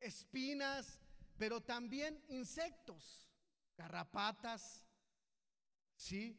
[0.00, 1.00] Espinas,
[1.36, 3.28] pero también insectos,
[3.76, 4.84] garrapatas,
[5.96, 6.38] ¿sí?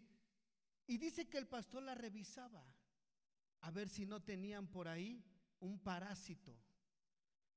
[0.88, 2.66] Y dice que el pastor la revisaba
[3.62, 5.24] a ver si no tenían por ahí
[5.60, 6.63] un parásito.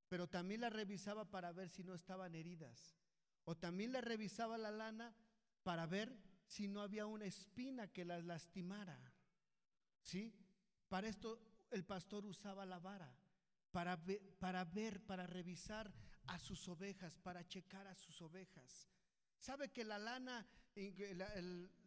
[0.09, 2.97] Pero también la revisaba para ver si no estaban heridas.
[3.45, 5.15] O también la revisaba la lana
[5.63, 6.17] para ver
[6.47, 8.99] si no había una espina que las lastimara.
[10.03, 10.33] ¿Sí?
[10.89, 11.41] Para esto
[11.71, 13.13] el pastor usaba la vara,
[13.73, 14.01] para,
[14.39, 15.93] para ver, para revisar
[16.27, 18.89] a sus ovejas, para checar a sus ovejas.
[19.39, 21.29] ¿Sabe que la lana, la,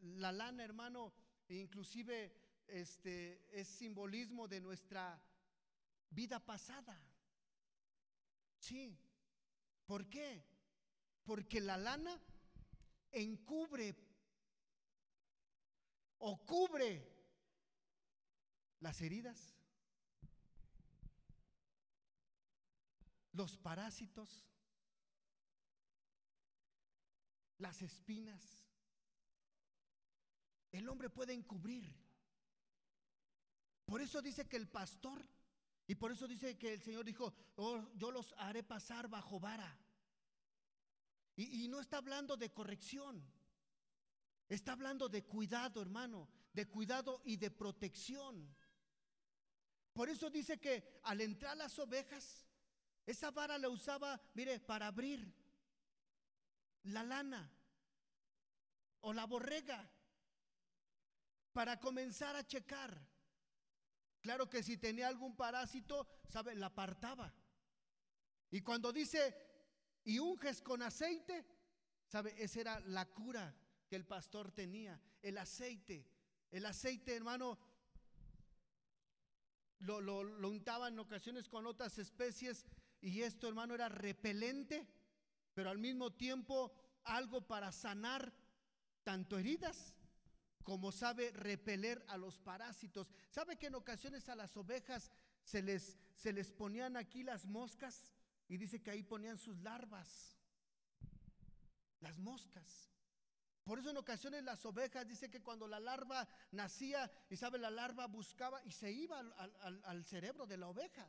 [0.01, 1.13] la lana, hermano,
[1.47, 2.35] inclusive
[2.67, 5.21] este, es simbolismo de nuestra
[6.09, 7.01] vida pasada?
[8.59, 8.97] Sí.
[9.85, 10.43] ¿Por qué?
[11.23, 12.21] Porque la lana
[13.11, 13.95] encubre
[16.19, 17.19] o cubre
[18.81, 19.55] las heridas,
[23.31, 24.45] los parásitos,
[27.57, 28.65] las espinas.
[30.71, 31.91] El hombre puede encubrir.
[33.85, 35.27] Por eso dice que el pastor,
[35.89, 39.75] y por eso dice que el Señor dijo, oh, yo los haré pasar bajo vara.
[41.35, 43.27] Y, y no está hablando de corrección,
[44.47, 48.55] está hablando de cuidado, hermano, de cuidado y de protección.
[49.91, 52.45] Por eso dice que al entrar las ovejas,
[53.07, 55.33] esa vara la usaba, mire, para abrir
[56.83, 57.51] la lana
[59.01, 59.89] o la borrega,
[61.51, 63.18] para comenzar a checar.
[64.21, 66.55] Claro que si tenía algún parásito, ¿sabe?
[66.55, 67.33] La apartaba.
[68.51, 69.35] Y cuando dice,
[70.03, 71.45] y unges con aceite,
[72.07, 72.35] ¿sabe?
[72.37, 73.55] Esa era la cura
[73.87, 76.05] que el pastor tenía, el aceite.
[76.51, 77.57] El aceite, hermano,
[79.79, 82.65] lo, lo, lo untaba en ocasiones con otras especies
[83.01, 84.85] y esto, hermano, era repelente,
[85.53, 86.73] pero al mismo tiempo
[87.05, 88.33] algo para sanar
[89.03, 89.93] tanto heridas
[90.63, 93.11] como sabe repeler a los parásitos.
[93.29, 95.11] ¿Sabe que en ocasiones a las ovejas
[95.43, 98.13] se les, se les ponían aquí las moscas?
[98.47, 100.37] Y dice que ahí ponían sus larvas.
[102.01, 102.89] Las moscas.
[103.63, 107.69] Por eso en ocasiones las ovejas, dice que cuando la larva nacía, y sabe, la
[107.69, 111.07] larva buscaba y se iba al, al, cerebro de la oveja.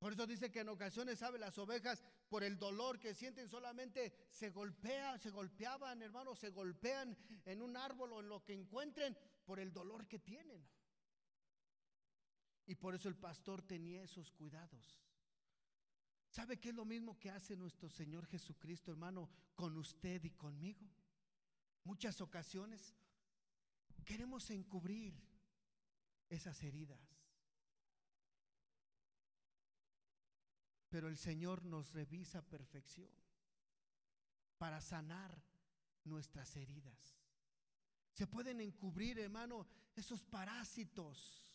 [0.00, 4.28] Por eso dice que en ocasiones, sabe, las ovejas por el dolor que sienten solamente
[4.30, 9.18] se golpean, se golpeaban, hermanos, se golpean en un árbol o en lo que encuentren
[9.44, 10.64] por el dolor que tienen.
[12.66, 15.02] Y por eso el pastor tenía esos cuidados.
[16.28, 20.88] ¿Sabe qué es lo mismo que hace nuestro Señor Jesucristo, hermano, con usted y conmigo?
[21.82, 22.94] Muchas ocasiones
[24.04, 25.20] queremos encubrir
[26.28, 27.19] esas heridas.
[30.90, 33.08] Pero el Señor nos revisa a perfección
[34.58, 35.42] para sanar
[36.04, 37.16] nuestras heridas.
[38.12, 41.50] Se pueden encubrir, hermano, esos parásitos.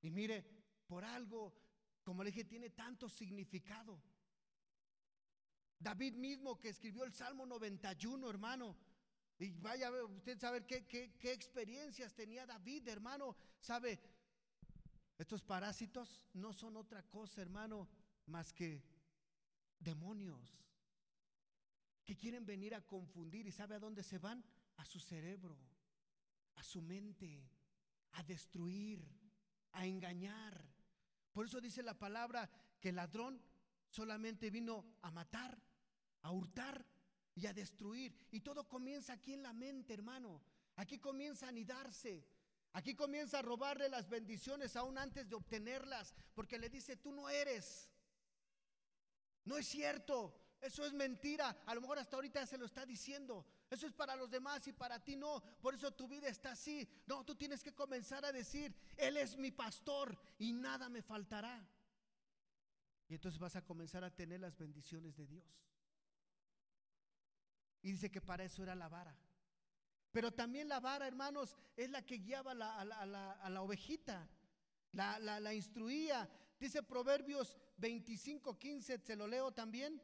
[0.00, 0.44] Y mire,
[0.88, 1.54] por algo
[2.06, 4.00] como le dije, tiene tanto significado.
[5.76, 8.76] David mismo que escribió el Salmo 91, hermano.
[9.40, 13.36] Y vaya usted qué, qué experiencias tenía David, hermano.
[13.58, 13.98] Sabe,
[15.18, 17.88] estos parásitos no son otra cosa, hermano,
[18.26, 18.82] más que
[19.78, 20.66] demonios
[22.04, 23.46] que quieren venir a confundir.
[23.46, 24.44] ¿Y sabe a dónde se van?
[24.76, 25.58] A su cerebro,
[26.54, 27.42] a su mente,
[28.12, 29.04] a destruir,
[29.72, 30.64] a engañar.
[31.32, 32.48] Por eso dice la palabra
[32.80, 33.42] que el ladrón
[33.88, 35.60] solamente vino a matar,
[36.22, 36.86] a hurtar
[37.34, 38.14] y a destruir.
[38.30, 40.42] Y todo comienza aquí en la mente, hermano.
[40.76, 42.24] Aquí comienza a anidarse.
[42.76, 47.30] Aquí comienza a robarle las bendiciones aún antes de obtenerlas, porque le dice, tú no
[47.30, 47.90] eres.
[49.46, 51.56] No es cierto, eso es mentira.
[51.64, 53.46] A lo mejor hasta ahorita se lo está diciendo.
[53.70, 55.42] Eso es para los demás y para ti no.
[55.62, 56.86] Por eso tu vida está así.
[57.06, 61.66] No, tú tienes que comenzar a decir, Él es mi pastor y nada me faltará.
[63.08, 65.46] Y entonces vas a comenzar a tener las bendiciones de Dios.
[67.80, 69.16] Y dice que para eso era la vara.
[70.16, 74.26] Pero también la vara, hermanos, es la que guiaba a, la, ovejita,
[74.92, 76.26] la, instruía.
[76.58, 80.00] Dice Proverbios 25, 15, se lo leo también.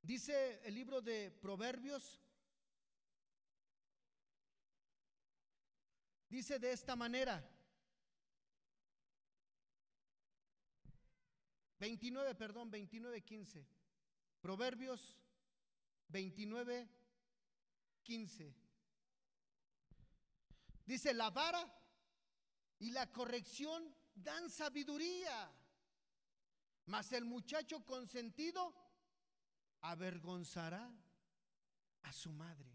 [0.00, 2.22] Dice el libro de Proverbios,
[6.30, 7.46] dice de esta manera,
[11.80, 13.66] 29, perdón, 29, 15.
[14.40, 15.18] Proverbios
[16.08, 17.01] 29,
[18.02, 18.54] 15.
[20.84, 21.64] Dice, la vara
[22.78, 25.50] y la corrección dan sabiduría,
[26.86, 28.74] mas el muchacho consentido
[29.80, 30.90] avergonzará
[32.02, 32.70] a su madre.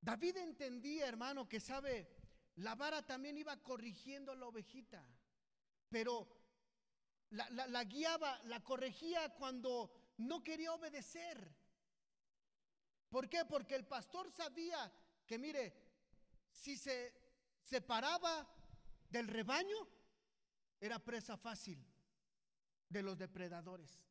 [0.00, 2.08] David entendía, hermano, que sabe,
[2.56, 5.04] la vara también iba corrigiendo a la ovejita,
[5.88, 6.28] pero
[7.30, 11.65] la, la guiaba, la corregía cuando no quería obedecer.
[13.16, 13.46] ¿Por qué?
[13.46, 14.92] Porque el pastor sabía
[15.26, 15.72] que, mire,
[16.50, 17.18] si se
[17.62, 18.46] separaba
[19.08, 19.88] del rebaño,
[20.78, 21.82] era presa fácil
[22.90, 24.02] de los depredadores,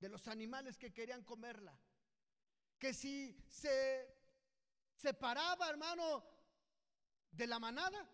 [0.00, 1.78] de los animales que querían comerla.
[2.78, 4.08] Que si se
[4.94, 6.24] separaba, hermano,
[7.32, 8.10] de la manada,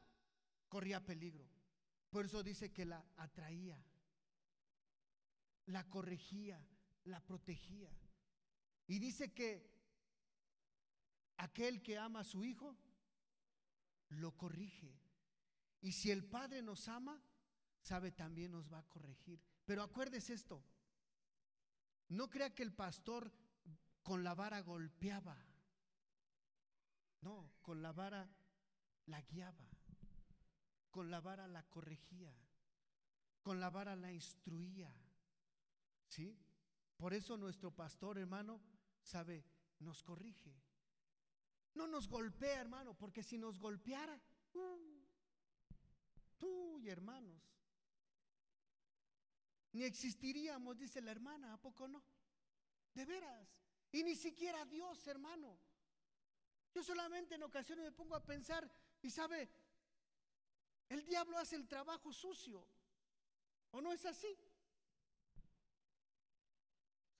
[0.69, 1.49] corría peligro.
[2.11, 3.81] Por eso dice que la atraía,
[5.67, 6.61] la corregía,
[7.05, 7.97] la protegía.
[8.89, 9.72] Y dice que
[11.43, 12.77] aquel que ama a su hijo,
[14.11, 14.97] lo corrige.
[15.81, 17.21] Y si el Padre nos ama,
[17.81, 19.41] sabe también nos va a corregir.
[19.65, 20.63] Pero acuérdese esto,
[22.09, 23.33] no crea que el pastor
[24.03, 25.37] con la vara golpeaba.
[27.23, 28.29] No, con la vara
[29.07, 29.69] la guiaba,
[30.91, 32.35] con la vara la corregía,
[33.43, 34.93] con la vara la instruía.
[36.07, 36.37] ¿Sí?
[36.97, 38.61] Por eso nuestro pastor, hermano,
[39.03, 39.45] sabe,
[39.81, 40.72] nos corrige.
[41.75, 44.21] No nos golpea, hermano, porque si nos golpeara,
[44.55, 45.03] uh,
[46.39, 47.41] tú y hermanos,
[49.73, 52.03] ni existiríamos, dice la hermana, ¿a poco no?
[52.95, 53.49] De veras.
[53.91, 55.59] Y ni siquiera Dios, hermano.
[56.75, 58.71] Yo solamente en ocasiones me pongo a pensar
[59.03, 59.49] y sabe,
[60.89, 62.67] el diablo hace el trabajo sucio.
[63.71, 64.39] ¿O no es así?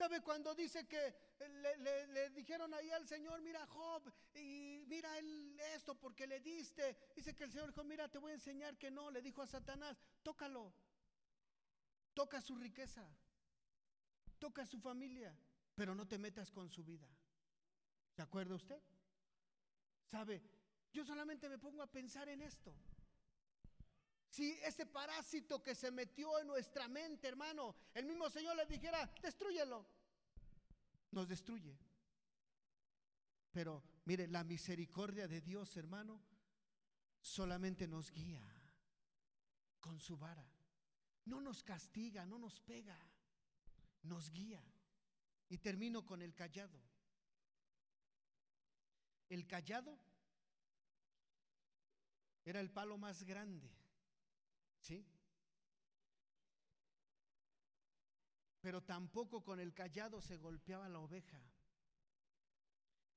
[0.03, 5.95] ¿Sabe cuando dice que le, dijeron ahí al Señor, mira Job, y mira él esto
[5.97, 6.97] porque le diste?
[7.15, 9.09] Dice que el Señor dijo, mira, te voy a enseñar que no.
[9.11, 10.73] Le dijo a Satanás, tócalo.
[12.13, 13.07] Toca su riqueza.
[14.39, 15.33] Toca su familia.
[15.73, 17.07] Pero no te metas con su vida.
[18.11, 18.81] ¿Se acuerda usted?
[20.03, 20.43] ¿Sabe?
[20.91, 22.75] Yo solamente me pongo a pensar en esto.
[24.33, 29.05] Si ese parásito que se metió en nuestra mente, hermano, el mismo Señor le dijera,
[29.21, 29.85] destruyelo,
[31.11, 31.77] nos destruye.
[33.51, 36.19] Pero mire, la misericordia de Dios, hermano,
[37.19, 38.43] solamente nos guía
[39.79, 40.49] con su vara.
[41.25, 42.99] No nos castiga, no nos pega,
[44.01, 44.63] nos guía.
[45.47, 46.81] Y termino con el callado.
[49.29, 49.95] El callado
[52.43, 53.82] era el palo más grande
[54.83, 55.01] ¿Sí?
[58.59, 61.41] Pero tampoco con el callado se golpeaba la oveja.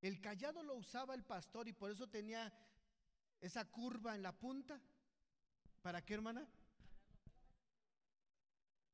[0.01, 2.53] El callado lo usaba el pastor y por eso tenía
[3.41, 4.81] esa curva en la punta.
[5.83, 6.49] ¿Para qué, hermana?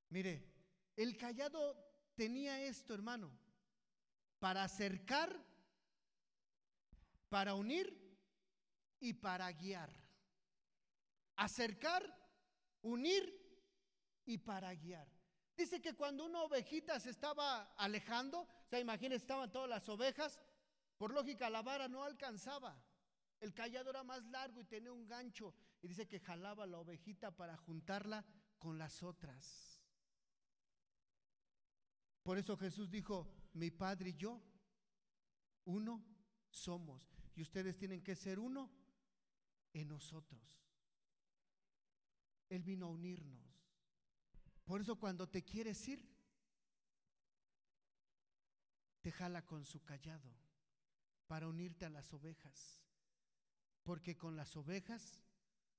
[0.09, 0.43] Mire,
[0.97, 1.77] el callado
[2.15, 3.31] tenía esto, hermano,
[4.39, 5.45] para acercar,
[7.29, 8.19] para unir
[8.99, 9.91] y para guiar.
[11.37, 12.22] Acercar
[12.83, 13.43] unir
[14.25, 15.09] y para guiar.
[15.57, 20.41] Dice que cuando una ovejita se estaba alejando, o sea, imagínense, estaban todas las ovejas,
[20.97, 22.81] por lógica la vara no alcanzaba.
[23.41, 25.55] El callado era más largo y tenía un gancho.
[25.83, 28.25] Y dice que jalaba la ovejita para juntarla
[28.59, 29.83] con las otras.
[32.23, 34.41] Por eso Jesús dijo, mi Padre y yo,
[35.65, 36.05] uno
[36.51, 37.03] somos.
[37.35, 38.71] Y ustedes tienen que ser uno
[39.73, 40.62] en nosotros.
[42.53, 43.41] Él vino a unirnos.
[44.67, 46.07] Por eso cuando te quieres ir,
[49.01, 50.31] te jala con su callado
[51.27, 52.83] para unirte a las ovejas.
[53.83, 55.19] Porque con las ovejas,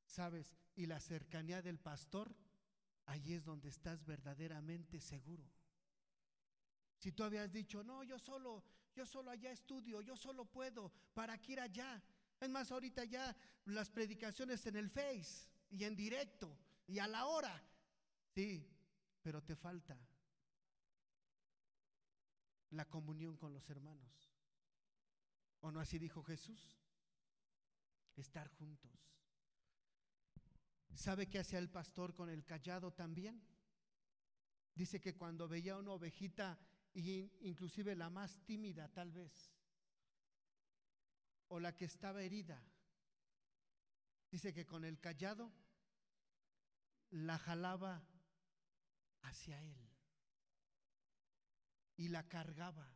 [0.07, 2.35] sabes, y la cercanía del pastor,
[3.05, 5.47] ahí es donde estás verdaderamente seguro.
[6.97, 8.63] Si tú habías dicho, no, yo solo,
[8.95, 12.01] yo solo allá estudio, yo solo puedo, ¿para qué ir allá?
[12.39, 16.55] Es más, ahorita ya las predicaciones en el Face y en directo
[16.87, 17.61] y a la hora.
[18.35, 18.65] Sí,
[19.21, 19.97] pero te falta
[22.69, 24.31] la comunión con los hermanos.
[25.61, 26.77] ¿O no así dijo Jesús?
[28.15, 28.91] Estar juntos.
[30.93, 33.43] ¿Sabe qué hacía el pastor con el callado también?
[34.75, 36.59] Dice que cuando veía una ovejita,
[36.93, 39.51] inclusive la más tímida tal vez,
[41.47, 42.63] o la que estaba herida,
[44.29, 45.51] dice que con el callado
[47.13, 48.03] la jalaba
[49.21, 49.89] hacia él
[51.95, 52.87] y la cargaba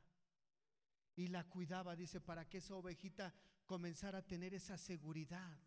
[1.15, 3.34] y la cuidaba, dice, para que esa ovejita
[3.65, 5.57] comenzara a tener esa seguridad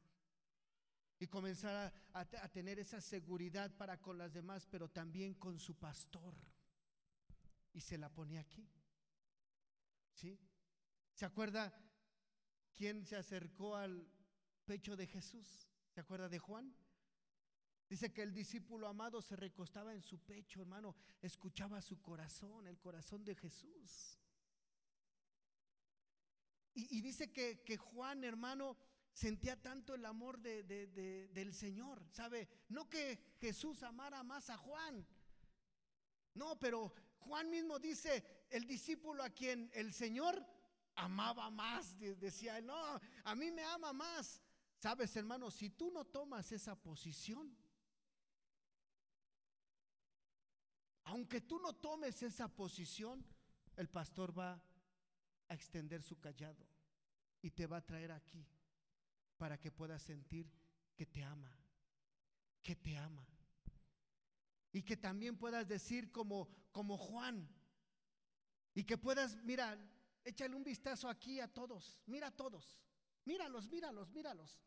[1.19, 6.35] y comenzara a, tener esa seguridad para con las demás, pero también con su pastor.
[7.73, 8.67] Y se la ponía aquí.
[10.15, 10.41] ¿Sí?
[11.13, 11.75] ¿Se acuerda
[12.73, 14.09] quién se acercó al
[14.65, 15.69] pecho de Jesús.
[15.89, 16.73] ¿Se acuerda de Juan?
[17.91, 22.79] Dice que el discípulo amado se recostaba en su pecho, hermano, escuchaba su corazón, el
[22.79, 24.17] corazón de Jesús.
[26.73, 28.79] Y, dice que, Juan, hermano,
[29.13, 30.63] sentía tanto el amor de,
[31.35, 32.49] del Señor, ¿sabe?
[32.69, 35.05] No que Jesús amara más a Juan,
[36.35, 40.47] no, pero Juan mismo dice, el discípulo a quien el Señor
[40.95, 44.41] amaba más, decía no, a mí me ama más.
[44.77, 47.55] Sabes, hermano, si tú no tomas esa posición,
[51.05, 53.25] aunque tú no tomes esa posición,
[53.77, 54.63] el pastor va
[55.49, 56.67] a extender su callado
[57.43, 58.47] y te va a traer aquí
[59.37, 60.51] para que puedas sentir
[60.95, 61.51] que te ama,
[62.63, 63.27] que te ama.
[64.73, 67.49] Y que también puedas decir como, como Juan,
[68.75, 69.77] y que puedas, mira,
[70.25, 72.79] échale un vistazo aquí a todos, mira a todos,
[73.25, 74.61] míralos, míralos, míralos.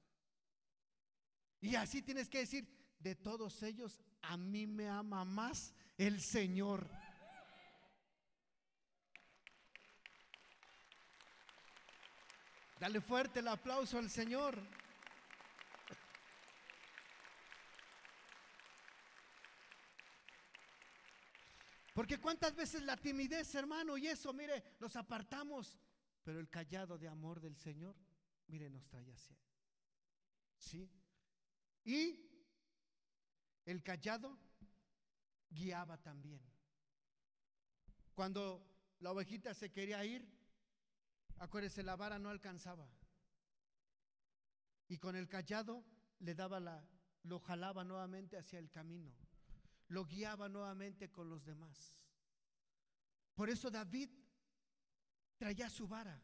[1.61, 2.67] Y así tienes que decir,
[2.99, 6.89] de todos ellos, a mí me ama más el Señor.
[12.79, 14.61] Dale fuerte el aplauso al Señor.
[21.93, 25.79] Porque cuántas veces la timidez, hermano, y eso, mire, nos apartamos.
[26.23, 27.95] Pero el callado de amor del Señor,
[28.47, 29.41] mire, nos trae hacia Él.
[30.57, 30.91] ¿Sí?
[31.85, 32.29] Y
[33.65, 34.37] el callado
[35.53, 36.41] guiaba también.
[38.13, 38.65] Cuando
[38.99, 40.27] la ovejita se quería ir,
[41.39, 42.87] acuérdese, la vara no alcanzaba.
[44.87, 45.83] Y con el callado
[46.19, 46.83] le daba la,
[47.23, 49.13] lo jalaba nuevamente hacia el camino
[49.93, 51.99] lo guiaba nuevamente con los demás.
[53.35, 54.09] Por eso David
[55.37, 56.19] traía su vara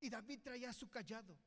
[0.00, 1.38] y David traía su callado.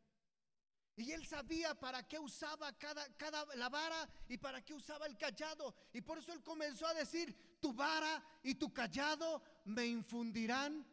[0.96, 5.18] Y él sabía para qué usaba cada, cada, la vara y para qué usaba el
[5.18, 5.74] callado.
[5.92, 10.86] Y por eso él comenzó a decir, tu vara y tu callado me infundirán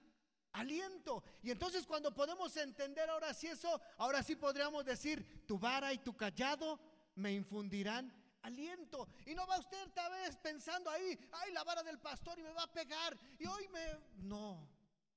[0.52, 1.22] aliento.
[1.42, 5.98] Y entonces cuando podemos entender ahora sí eso, ahora sí podríamos decir, tu vara y
[5.98, 6.80] tu callado
[7.16, 8.10] me infundirán
[8.42, 9.06] aliento.
[9.26, 12.52] Y no va usted tal vez pensando ahí, ay, la vara del pastor y me
[12.52, 13.18] va a pegar.
[13.38, 13.98] Y hoy me...
[14.16, 14.66] No,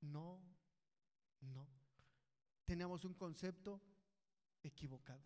[0.02, 0.42] no,
[1.40, 1.70] no.
[2.66, 3.82] Tenemos un concepto
[4.64, 5.24] equivocado.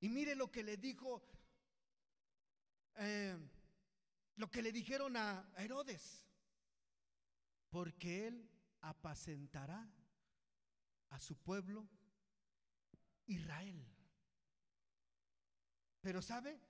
[0.00, 1.22] Y mire lo que le dijo,
[2.96, 3.36] eh,
[4.36, 6.24] lo que le dijeron a Herodes,
[7.70, 8.48] porque él
[8.80, 9.88] apacentará
[11.10, 11.88] a su pueblo
[13.26, 13.84] Israel.
[16.00, 16.60] Pero ¿sabe?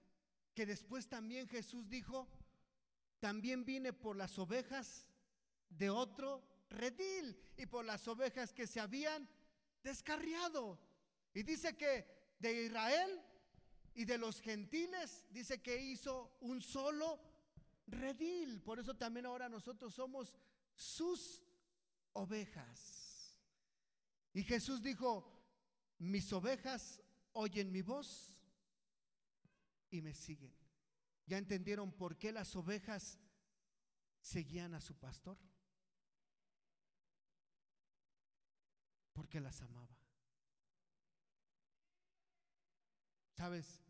[0.54, 2.28] Que después también Jesús dijo,
[3.20, 5.06] también vine por las ovejas
[5.68, 9.28] de otro redil y por las ovejas que se habían
[9.82, 10.78] descarriado.
[11.38, 13.22] Y dice que de Israel
[13.94, 17.20] y de los gentiles, dice que hizo un solo
[17.86, 18.60] redil.
[18.60, 20.36] Por eso también ahora nosotros somos
[20.74, 21.40] sus
[22.12, 23.40] ovejas.
[24.32, 25.32] Y Jesús dijo,
[25.98, 27.00] mis ovejas
[27.34, 28.34] oyen mi voz
[29.90, 30.52] y me siguen.
[31.24, 33.16] ¿Ya entendieron por qué las ovejas
[34.20, 35.38] seguían a su pastor?
[39.12, 39.97] Porque las amaba.
[43.38, 43.84] ¿Sabes?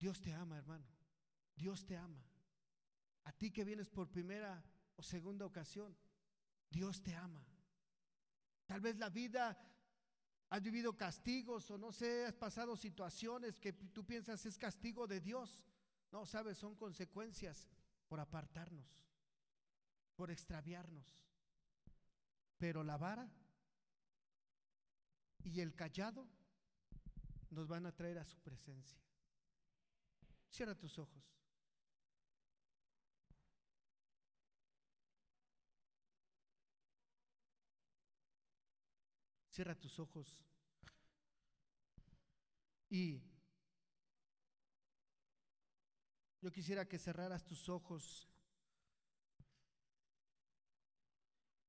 [0.00, 0.84] Dios te ama, hermano.
[1.54, 2.20] Dios te ama.
[3.22, 4.64] A ti que vienes por primera
[4.96, 5.96] o segunda ocasión,
[6.68, 7.46] Dios te ama.
[8.66, 9.56] Tal vez la vida
[10.50, 15.20] has vivido castigos o no sé, has pasado situaciones que tú piensas es castigo de
[15.20, 15.64] Dios.
[16.10, 17.68] No, sabes, son consecuencias
[18.08, 19.06] por apartarnos,
[20.16, 21.16] por extraviarnos.
[22.58, 23.30] Pero la vara
[25.44, 26.26] y el callado
[27.54, 29.00] nos van a traer a su presencia.
[30.50, 31.24] Cierra tus ojos.
[39.50, 40.44] Cierra tus ojos.
[42.90, 43.22] Y
[46.40, 48.28] yo quisiera que cerraras tus ojos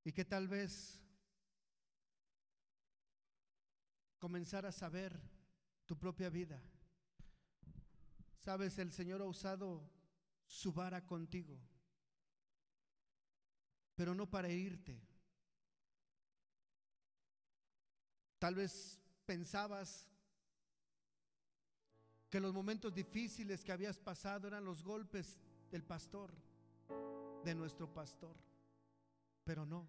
[0.03, 0.99] y que tal vez
[4.19, 5.34] comenzaras a ver
[5.85, 6.61] tu propia vida.
[8.43, 9.89] Sabes, el Señor ha usado
[10.45, 11.59] su vara contigo,
[13.95, 15.01] pero no para herirte
[18.45, 20.07] Tal vez pensabas
[22.29, 25.39] que los momentos difíciles que habías pasado eran los golpes
[25.71, 26.31] del pastor,
[27.43, 28.35] de nuestro pastor,
[29.43, 29.87] pero no.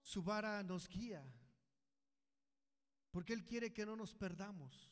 [0.00, 1.22] Su vara nos guía.
[3.12, 4.90] Porque Él quiere que no nos perdamos.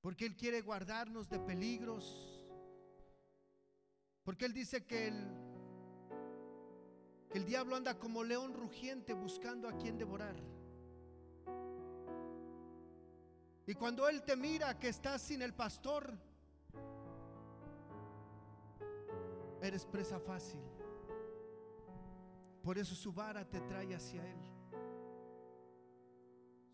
[0.00, 2.40] Porque Él quiere guardarnos de peligros.
[4.22, 5.28] Porque Él dice que el,
[7.30, 10.36] que el diablo anda como león rugiente buscando a quien devorar.
[13.66, 16.16] Y cuando Él te mira que estás sin el pastor,
[19.60, 20.62] eres presa fácil.
[22.62, 24.57] Por eso su vara te trae hacia Él.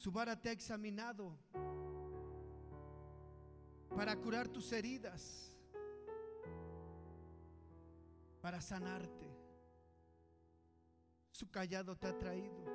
[0.05, 1.35] Su vara te ha examinado
[3.97, 5.51] para curar tus heridas,
[8.43, 9.27] para sanarte.
[11.31, 12.67] Su callado te ha traído.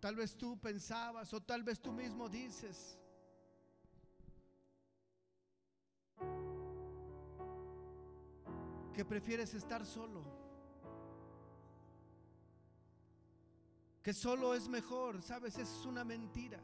[0.00, 2.98] Tal vez tú pensabas o tal vez tú mismo dices,
[8.92, 10.47] que prefieres estar solo.
[14.08, 16.58] Que solo es mejor, sabes, es una mentira.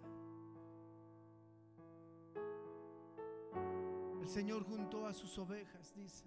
[4.22, 6.24] El Señor juntó a sus ovejas, dice.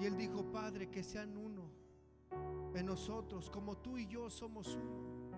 [0.00, 1.70] Y Él dijo, Padre, que sean uno
[2.74, 5.30] en nosotros, como tú y yo somos uno.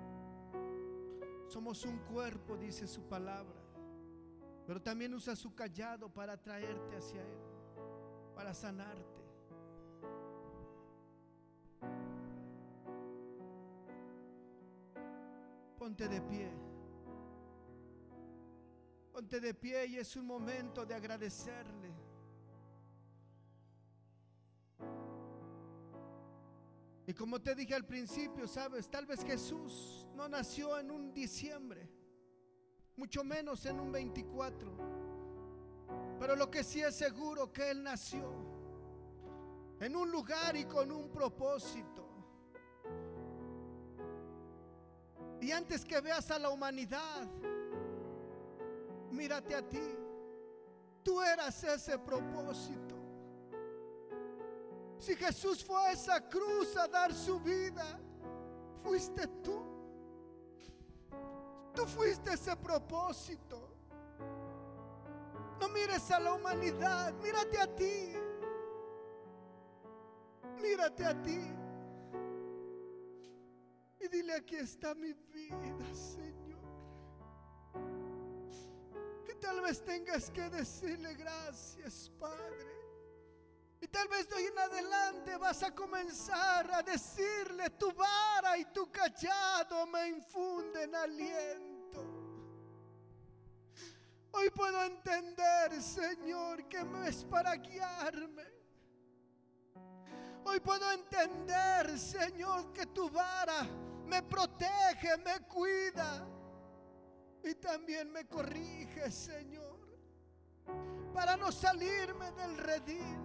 [1.49, 3.61] Somos un cuerpo, dice su palabra.
[4.67, 7.41] Pero también usa su callado para traerte hacia Él,
[8.35, 9.20] para sanarte.
[15.91, 16.49] Ponte de pie.
[19.13, 21.93] Ponte de pie y es un momento de agradecerle.
[27.09, 31.91] Y como te dije al principio, sabes, tal vez Jesús no nació en un diciembre,
[32.95, 34.73] mucho menos en un 24.
[36.21, 38.33] Pero lo que sí es seguro que Él nació
[39.81, 42.10] en un lugar y con un propósito.
[45.51, 47.27] Y antes que veas a la humanidad,
[49.11, 49.83] mírate a ti.
[51.03, 52.95] Tú eras ese propósito.
[54.97, 57.99] Si Jesús fue a esa cruz a dar su vida,
[58.85, 59.61] fuiste tú.
[61.75, 63.75] Tú fuiste ese propósito.
[65.61, 68.13] No mires a la humanidad, mírate a ti.
[70.63, 71.60] Mírate a ti.
[74.01, 76.59] Y dile, aquí está mi vida, Señor.
[79.25, 82.67] Que tal vez tengas que decirle gracias, Padre.
[83.83, 88.65] Y tal vez de hoy en adelante vas a comenzar a decirle, tu vara y
[88.67, 92.21] tu callado me infunden aliento.
[94.33, 98.45] Hoy puedo entender, Señor, que me es para guiarme.
[100.45, 103.67] Hoy puedo entender, Señor, que tu vara
[104.11, 106.27] me protege, me cuida
[107.45, 109.79] y también me corrige, Señor,
[111.15, 113.21] para no salirme del redil.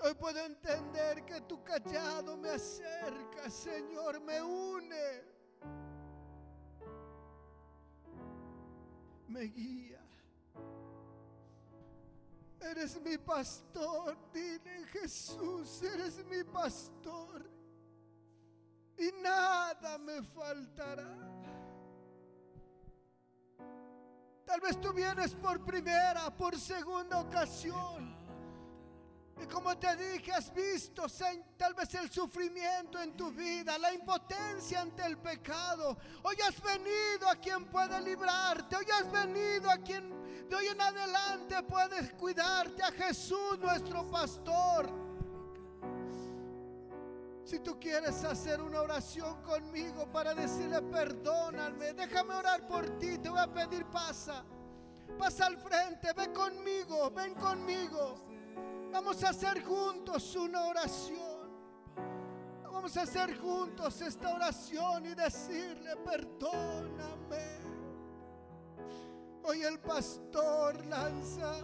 [0.00, 5.24] Hoy puedo entender que tu callado me acerca, Señor, me une,
[9.28, 10.00] me guía.
[12.60, 17.51] Eres mi pastor, dile Jesús, eres mi pastor
[18.98, 21.32] y nada me faltará.
[24.44, 28.12] Tal vez tú vienes por primera, por segunda ocasión.
[29.42, 31.06] Y como te dije, has visto
[31.56, 35.96] tal vez el sufrimiento en tu vida, la impotencia ante el pecado.
[36.22, 38.76] Hoy has venido a quien puede librarte.
[38.76, 42.82] Hoy has venido a quien de hoy en adelante puedes cuidarte.
[42.82, 45.11] A Jesús nuestro pastor.
[47.44, 53.18] Si tú quieres hacer una oración conmigo para decirle perdóname, déjame orar por ti.
[53.18, 54.44] Te voy a pedir pasa.
[55.18, 58.16] Pasa al frente, ven conmigo, ven conmigo.
[58.92, 61.50] Vamos a hacer juntos una oración.
[62.62, 67.60] Vamos a hacer juntos esta oración y decirle, perdóname.
[69.44, 71.58] Hoy el pastor lanza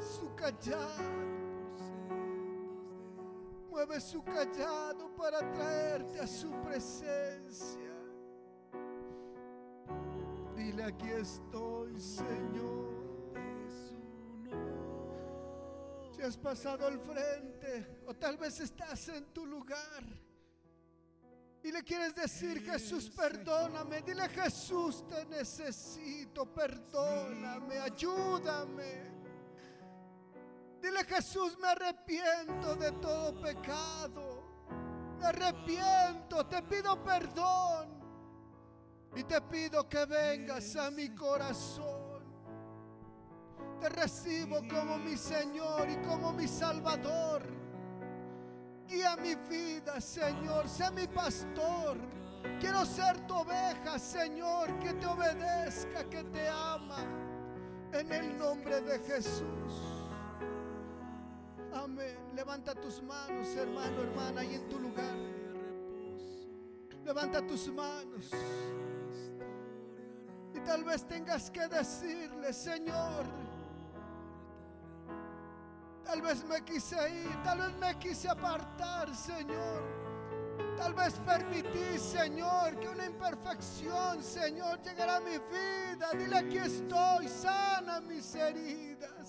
[0.00, 1.29] su callado.
[3.70, 7.94] Mueve su callado para traerte a su presencia.
[10.56, 12.90] Dile, aquí estoy, Señor.
[16.22, 20.04] has pasado al frente o tal vez estás en tu lugar
[21.62, 24.00] y le quieres decir, Jesús, perdóname.
[24.00, 29.19] Dile, Jesús, te necesito, perdóname, ayúdame.
[30.80, 34.42] Dile Jesús, me arrepiento de todo pecado.
[35.18, 38.00] Me arrepiento, te pido perdón.
[39.14, 42.24] Y te pido que vengas a mi corazón.
[43.80, 47.42] Te recibo como mi Señor y como mi Salvador.
[48.86, 50.68] Guía mi vida, Señor.
[50.68, 51.98] Sé mi pastor.
[52.58, 57.04] Quiero ser tu oveja, Señor, que te obedezca, que te ama.
[57.92, 59.99] En el nombre de Jesús.
[61.72, 62.16] Amén.
[62.34, 65.14] Levanta tus manos, hermano, hermana, ahí en tu lugar.
[67.04, 68.30] Levanta tus manos.
[70.54, 73.24] Y tal vez tengas que decirle, Señor,
[76.04, 80.00] tal vez me quise ir, tal vez me quise apartar, Señor.
[80.76, 86.10] Tal vez permití, Señor, que una imperfección, Señor, llegara a mi vida.
[86.18, 89.19] Dile, aquí estoy, sana mis heridas.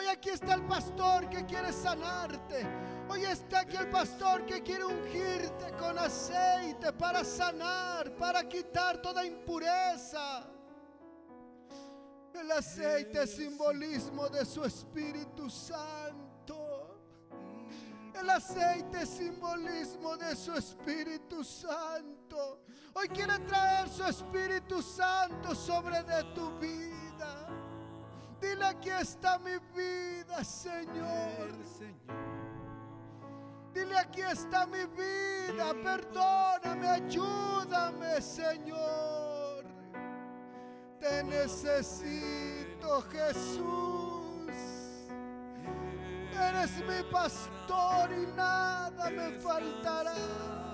[0.00, 2.66] Hoy aquí está el pastor que quiere sanarte.
[3.06, 9.26] Hoy está aquí el pastor que quiere ungirte con aceite para sanar, para quitar toda
[9.26, 10.48] impureza.
[12.32, 16.98] El aceite es simbolismo de su Espíritu Santo.
[18.18, 22.62] El aceite es simbolismo de su Espíritu Santo.
[22.94, 27.59] Hoy quiere traer su Espíritu Santo sobre de tu vida.
[28.40, 31.50] Dile aquí está mi vida, Señor.
[33.72, 35.72] Dile aquí está mi vida.
[35.82, 39.64] Perdóname, ayúdame, Señor.
[40.98, 44.52] Te necesito, Jesús.
[46.32, 50.69] Eres mi pastor y nada me faltará.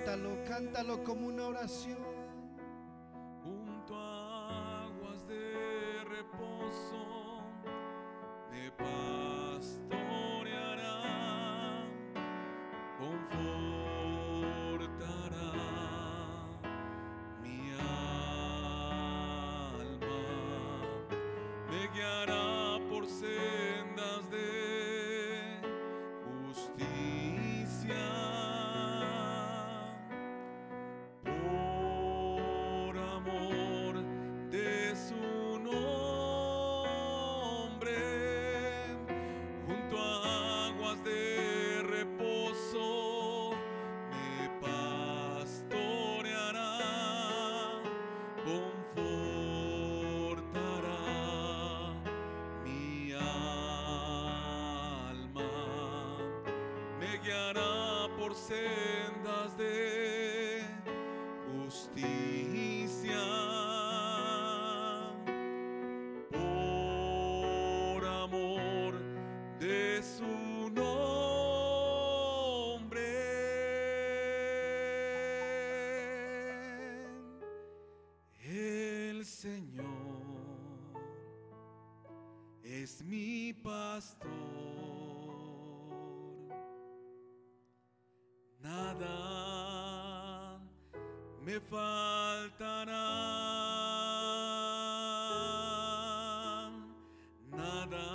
[0.00, 2.09] Cántalo, cántalo como una oración.
[91.50, 93.06] Me faltará.
[97.50, 98.06] Nada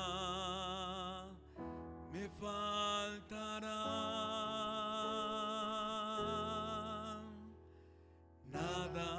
[2.13, 3.81] me faltará.
[8.53, 9.11] Nada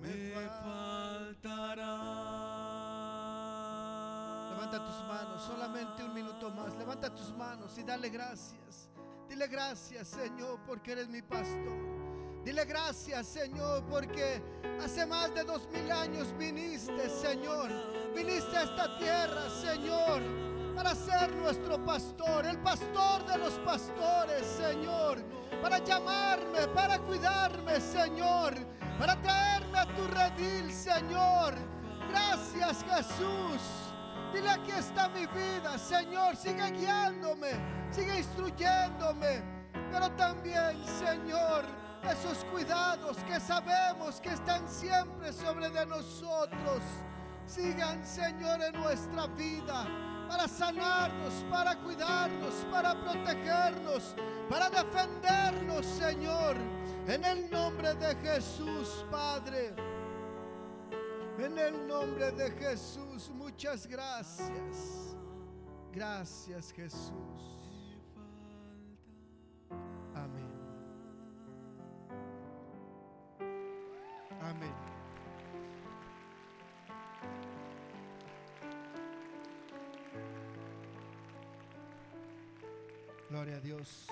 [0.00, 1.96] me faltará.
[4.50, 6.74] Levanta tus manos, solamente un minuto más.
[6.74, 8.85] Levanta tus manos y dale gracias.
[9.36, 11.76] Dile gracias, Señor, porque eres mi pastor.
[12.42, 14.42] Dile gracias, Señor, porque
[14.82, 17.70] hace más de dos mil años viniste, Señor.
[18.14, 20.22] Viniste a esta tierra, Señor,
[20.74, 25.18] para ser nuestro pastor, el pastor de los pastores, Señor.
[25.60, 28.54] Para llamarme, para cuidarme, Señor.
[28.98, 31.52] Para traerme a tu redil, Señor.
[32.08, 33.60] Gracias, Jesús.
[34.32, 36.36] Dile aquí está mi vida, Señor.
[36.36, 37.50] Sigue guiándome,
[37.96, 39.42] sigue instruyéndome.
[39.90, 41.64] Pero también, Señor,
[42.02, 46.82] esos cuidados que sabemos que están siempre sobre de nosotros,
[47.46, 49.86] sigan, Señor, en nuestra vida
[50.28, 54.14] para sanarnos, para cuidarnos, para protegernos,
[54.50, 56.56] para defendernos, Señor.
[57.06, 59.74] En el nombre de Jesús, Padre.
[61.38, 65.16] En el nombre de Jesús, muchas gracias.
[65.92, 67.55] Gracias, Jesús.
[70.16, 70.50] Amén.
[74.40, 74.72] Amén.
[83.28, 84.06] Gloria a Dios.